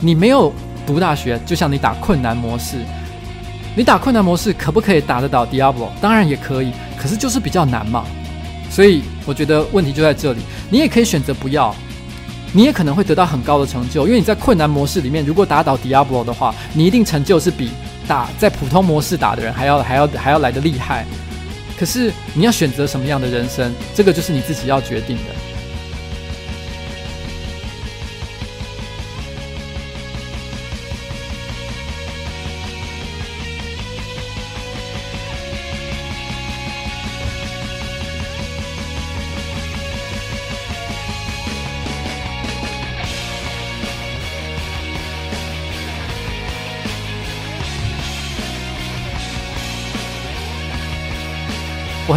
[0.00, 0.52] 你没有
[0.86, 2.78] 读大学，就像你打困难模式。
[3.76, 5.88] 你打困难模式可不可以打得倒 Diablo？
[6.00, 8.04] 当然也可以，可是就是比较难嘛。
[8.68, 10.40] 所以我觉得问题就在这里。
[10.68, 11.74] 你也可以选择不要，
[12.52, 17.70] 你也可能会得到很高的成就，因为你在困难模式里面，如果打倒 Diablo 的话，你一定成就是比
[18.08, 21.06] 打在普通模式打的人还要还要还要来得厉害。
[21.82, 25.51] 可是你要选择什么样的人生，这个就是你自己要决定的。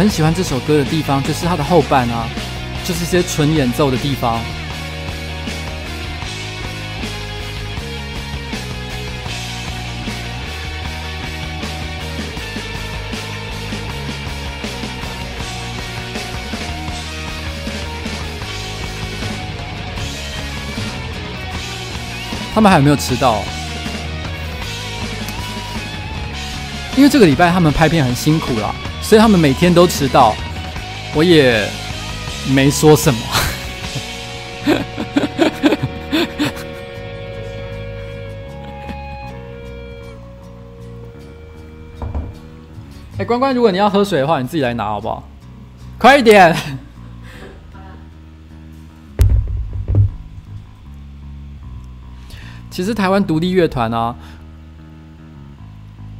[0.06, 2.28] 很喜欢这首歌的地方，就是它的后半啊，
[2.84, 4.40] 就是一些纯演奏的地方。
[22.54, 23.42] 他们还有没有迟到？
[26.96, 28.72] 因为这个礼拜他们拍片很辛苦啦。
[29.06, 30.34] 所以他们每天都迟到，
[31.14, 31.64] 我也
[32.52, 33.20] 没说什么。
[43.18, 45.22] 哎，关关，如果你要喝水的话，你自己来拿好不好？
[45.98, 46.56] 快一点！
[52.72, 54.16] 其实台湾独立乐团啊。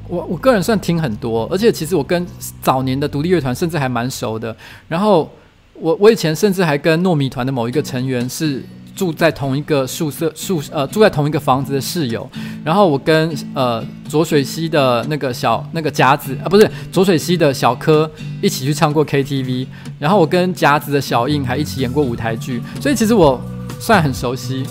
[0.08, 2.26] 我我个人算听很多，而且其实我跟
[2.60, 4.54] 早年的独立乐团甚至还蛮熟的。
[4.88, 5.30] 然后
[5.74, 12.28] 我我以前甚至还跟糯米团的某一个成员是住在同一个宿舍宿呃住在同一个房子的室友。
[12.64, 19.66] 然后我跟呃浊水溪的那个小那个夹子啊不是浊水溪的小柯一起去唱过 KTV。
[19.98, 23.40] 然后我跟夹子的小印还一起演过舞台剧，所以其实我
[23.78, 24.64] 算很熟悉。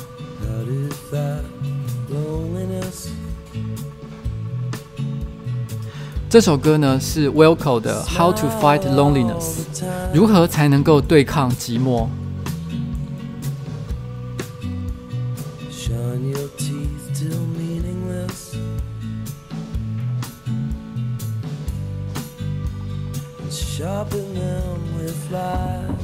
[6.36, 9.64] 这首歌呢是 Wilco 的《How to Fight Loneliness》，
[10.14, 12.10] 如何才能够对抗寂寞？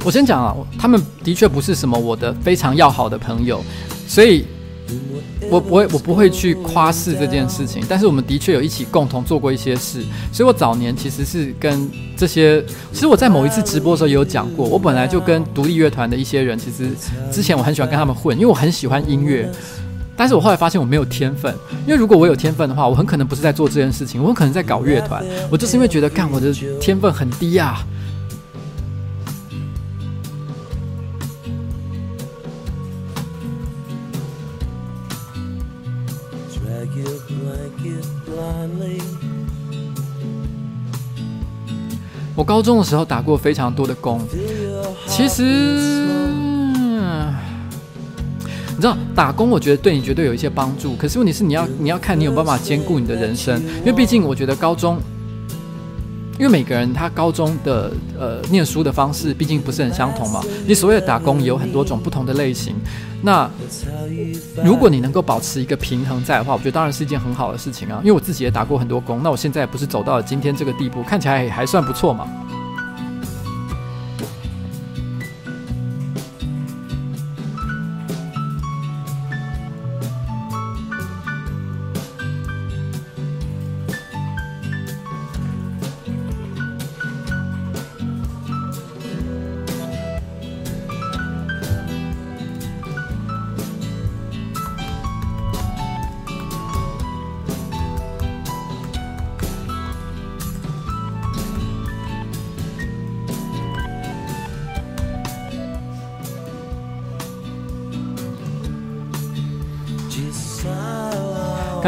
[0.05, 3.61] 我先讲啊，他们的确不是什么我的非常要好的朋友，
[4.07, 4.45] 所以。
[5.49, 12.63] 我不会，我不会去夸饰这件事情，但是我们的确有一起共同做过一些事，所以我早年其实是跟这些，
[12.93, 16.89] 其实我在某一次直播的时候也有讲过，我本来就跟独立乐团的一些人，其实
[17.31, 19.49] 之前我很喜欢跟他们混，因为我很喜欢音乐，
[20.15, 21.53] 但是我后来发现我没有天分，
[21.85, 27.85] 因为如果我有天分的话，我很可能不是在做这件事情，我很可能在搞乐团，我就是因为觉得干我的天分很低啊。
[42.35, 44.21] 我高中的时候打过非常多的工，
[45.05, 45.43] 其实
[48.69, 50.95] 你知道打工，我觉得对你绝对有一些帮助。
[50.95, 54.97] 可是问题是，你要你要看你有办法兼顾你的人生，因为毕竟我觉得高中，
[56.41, 60.43] 因为每个人他高中的呃念书的方式毕竟不是很相同嘛。
[60.65, 62.73] 你所谓的打工也有很多种不同的类型。
[63.21, 63.47] 那
[64.65, 67.99] 如果你能够保持一个平衡在的话，我觉得当然是一件很好的事情啊。
[67.99, 72.27] 因为我自己也打过很多工，那我现在不是走到了今天这个地步，看起来也还算不错嘛。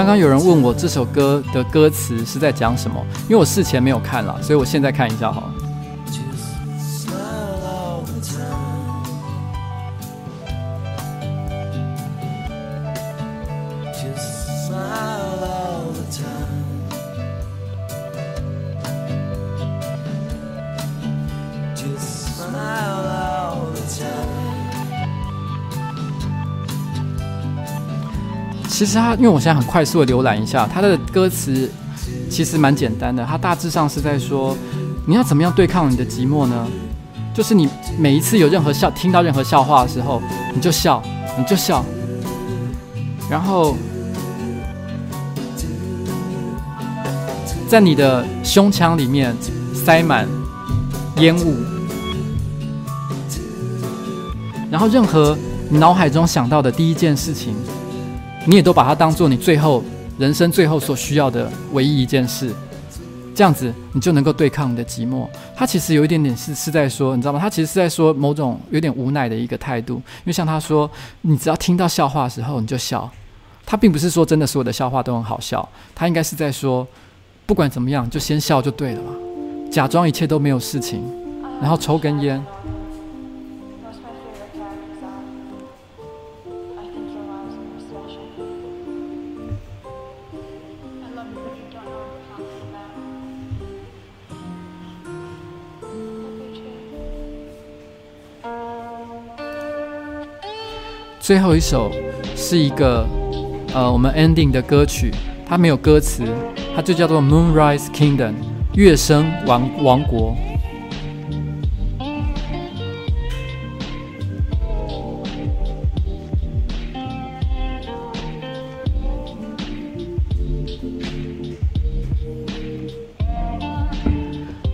[0.03, 5.53] 刚刚有人问我这首歌的歌词是在讲什么，因为我事前没有看了，所以我现在看一下好了。
[28.73, 31.69] 其实他，因为我现在很快速的浏览一下他的歌词，
[32.27, 33.23] 其实蛮简单的。
[33.23, 34.57] 他大致上是在说，
[35.05, 36.67] 你要怎么样对抗你的寂寞呢？
[37.35, 37.69] 就是你
[37.99, 40.19] 每一次有任何笑，听到任何笑话的时候，
[40.55, 41.03] 你就笑，
[41.37, 41.85] 你就笑，
[43.29, 43.75] 然后
[47.69, 49.35] 在你的胸腔里面
[49.85, 50.27] 塞满
[51.17, 51.57] 烟雾，
[54.71, 55.37] 然后任何
[55.69, 57.53] 你脑海中想到的第一件事情。
[58.45, 59.83] 你也都把它当做你最后
[60.17, 62.53] 人生最后所需要的唯一一件事，
[63.33, 65.27] 这样子你就能够对抗你的寂寞。
[65.55, 67.39] 他其实有一点点是是在说，你知道吗？
[67.39, 69.95] 他其实是在说某种有点无奈的一个态度。
[69.95, 70.89] 因为像他说，
[71.21, 73.09] 你只要听到笑话的时候你就笑。
[73.65, 76.85] 他并不是说真的所有的笑话都很好笑，他应该是在说，
[77.45, 79.13] 不管怎么样就先笑就对了嘛，
[79.71, 81.01] 假装一切都没有事情，
[81.61, 82.43] 然后抽根烟。
[101.23, 101.89] 最后一首
[102.35, 103.07] 是一个
[103.73, 105.09] 呃，我们 ending 的歌曲，
[105.45, 106.21] 它没有歌词，
[106.75, 108.31] 它就叫做《Moonrise Kingdom》
[108.73, 110.35] 月升王王国。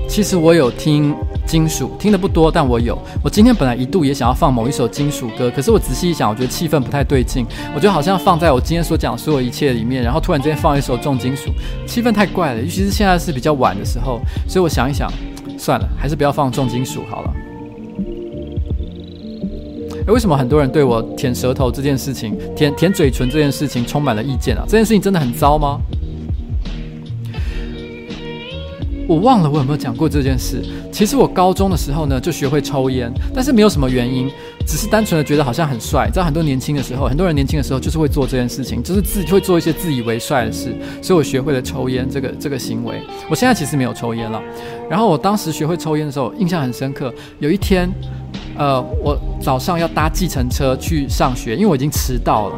[0.08, 1.16] 其实我有听。
[1.50, 2.96] 金属听的不多，但我有。
[3.24, 7.44] 我今天本来一度也想要放某一首金属歌，可是我仔细一想，我觉得气氛不太对劲。
[7.74, 11.50] 我觉得好像放在我今天所讲所有一切里面，然后突然之间放一首重金属，
[11.88, 12.62] 气氛太怪了。
[12.62, 15.12] 尤其是现在是比较晚的时候，所以我想一想，
[15.58, 17.34] 算了，还是不要放重金属好了。
[20.06, 24.64] 诶，为什么很多人对我舔舌头这件事情、舔舔嘴唇这件事情充满了意见啊？
[24.68, 25.80] 这件事情真的很糟吗？
[29.10, 30.64] 我忘了我有没有讲过这件事。
[30.92, 34.30] 其实我高中的时候呢，就学会抽烟，但是没有什么原因，
[34.68, 36.08] 只是单纯的觉得好像很帅。
[36.14, 40.76] 在很多年轻的时候，很多人年轻的时候就是会做这件事情，就是自己会做一些自以为帅的事。
[41.02, 43.02] 所以我学会了抽烟这个这个行为。
[43.28, 44.40] 我现在其实没有抽烟了。
[44.88, 47.12] 然后我当时学会抽烟的时候，印象很深刻。
[47.40, 47.90] 有一天，
[48.60, 52.56] 呃，我早上要搭计程车去上学，因为我已经迟到了。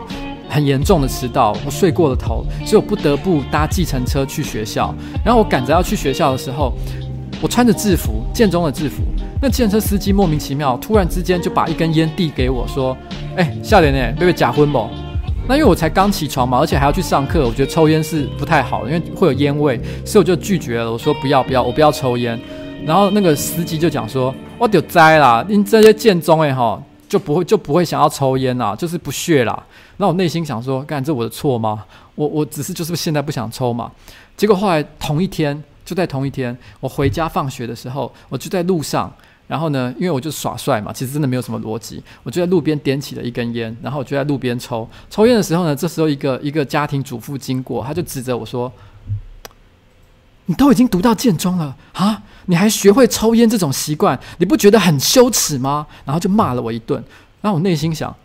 [0.52, 4.94] 很严重的迟到，我睡过了头，所以我不得不搭计程车去学校。
[5.24, 6.74] 然后我赶着要去学校的时候，
[7.42, 9.02] 我穿着制服，建中的制服。
[9.42, 12.96] 那计程车司机莫名其妙，突然之间就把一根烟递给我，说
[13.36, 14.88] ：“哎、欸，少年呢，被被假婚不？”
[15.48, 20.92] 那因为我才刚起床嘛，而且还要去上课，我觉得抽烟是不太好的，因为会有烟味，所以我就拒绝了。
[20.92, 22.40] 我说：“不要不要，我不要抽烟。”
[22.86, 29.64] 然后那个司机就讲说：“我就知啦，你这些建中诶哈，就不会就不会想要抽烟啦，就是不屑啦。”
[30.02, 31.86] 那我内心想说，干，这我的错吗？
[32.16, 33.92] 我我只是就是现在不想抽嘛。
[34.36, 39.14] 结果后来同一天，就在同一天，我回家放学的时候，我就在路上，
[39.46, 44.90] 然后呢，因为我就耍帅嘛，其实真的没有什么逻辑，我就在路边点起了一根烟，然后我就在路边抽。
[45.08, 48.74] 抽烟的时候呢，这时候一个一个家庭主妇经过，他就指着我说
[50.48, 57.04] ：“你都已经读到建中了啊，你还学会抽烟这种习惯，你不觉得很羞耻吗？”然后就骂了我一顿。
[57.42, 58.16] 然后我内心想，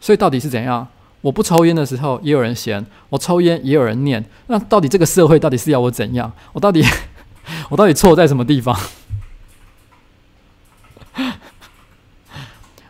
[0.00, 0.88] 所以到底是怎样？
[1.26, 4.24] 我不抽烟的时候，也有人嫌；我抽烟，也有人念。
[4.46, 6.32] 那到底这个社会到底是要我怎样？
[6.52, 6.84] 我到底，
[7.68, 8.78] 我到底错在什么地方？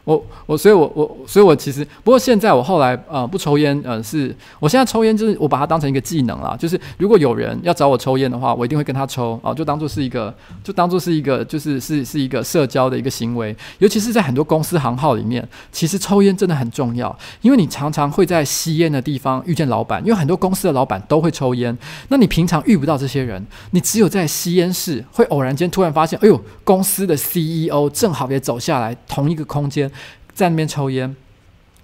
[0.07, 21.77] 我我所以我我所以我其实不过现在我后来呃不抽烟呃是我现在抽烟就是我把它当成一个技能啦，就是如果有人要找我抽烟的话，我一定会跟他抽啊，就当做是一个就当做是一个就是是是一个社交的一个行为，尤其是在很多公司行号里面，其实抽烟真的很重要，因为你常常会在吸烟的地方遇见老板，因为很多公司的老板都会抽烟，
[22.11, 29.91] 那你平常遇不到这些人，你只有在吸烟室会偶然间突然发现，哎呦，公司的 CEO 正好也走下来同一个空间。
[30.36, 31.16] 在那边抽烟，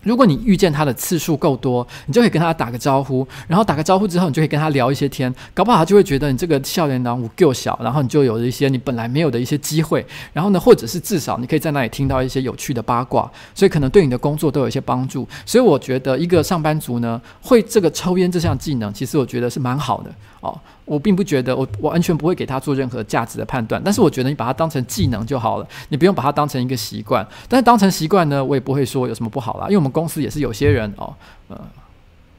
[0.02, 10.04] 如果你遇见他的次数够多，你就可以跟他打个招呼，然后打个招呼之后，你就可以跟他聊一些天，搞不好他就会觉得你这个少年郎我够小，然后你就有了一些你本来没有的一些机会，
[10.34, 15.26] 然后呢，或者是至少你可以在那里听到一些有趣的八卦，所以可能对你的工作都有一些帮助。
[15.46, 20.12] 所以我觉得一个上班族呢，会这个抽烟这项技能，其实我觉得是蛮好的。
[20.42, 20.60] 哦。
[20.84, 27.26] 我并不觉得我我完全不会给他做任何价值的判断，但是我觉得你把它当成技能就好了，你不用把它当成一个习惯。
[27.48, 31.14] 但是当成习惯呢，我也不会说有什么不好啦，因为我们公司也是有些人哦，
[31.48, 31.58] 呃，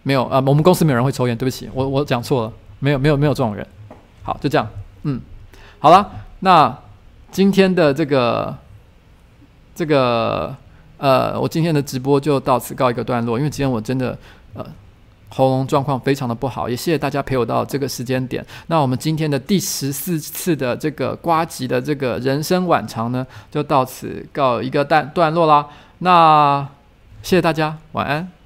[0.04, 3.66] 没有啊，我们公司没有人会抽烟，对不起，我我讲错了，没有没有没有这种人。
[4.22, 4.68] 好，就这样，
[5.04, 5.20] 嗯，
[5.80, 6.12] 好了，
[6.42, 6.78] 那
[7.32, 8.56] 今天的这个
[9.74, 10.56] 这个
[10.98, 14.16] 呃，我今天的直播就到此告一个段落，因为今天我真的
[14.54, 14.64] 呃。
[15.36, 18.46] 喉咙状况非常的不好，也谢谢大家陪我到这个时间点。
[18.68, 25.68] 那我们今天的第十四次的这个瓜吉的这个人生晚长呢，就到此告一个段段落啦。
[25.98, 26.68] 那
[27.24, 28.43] 谢谢大家，晚安。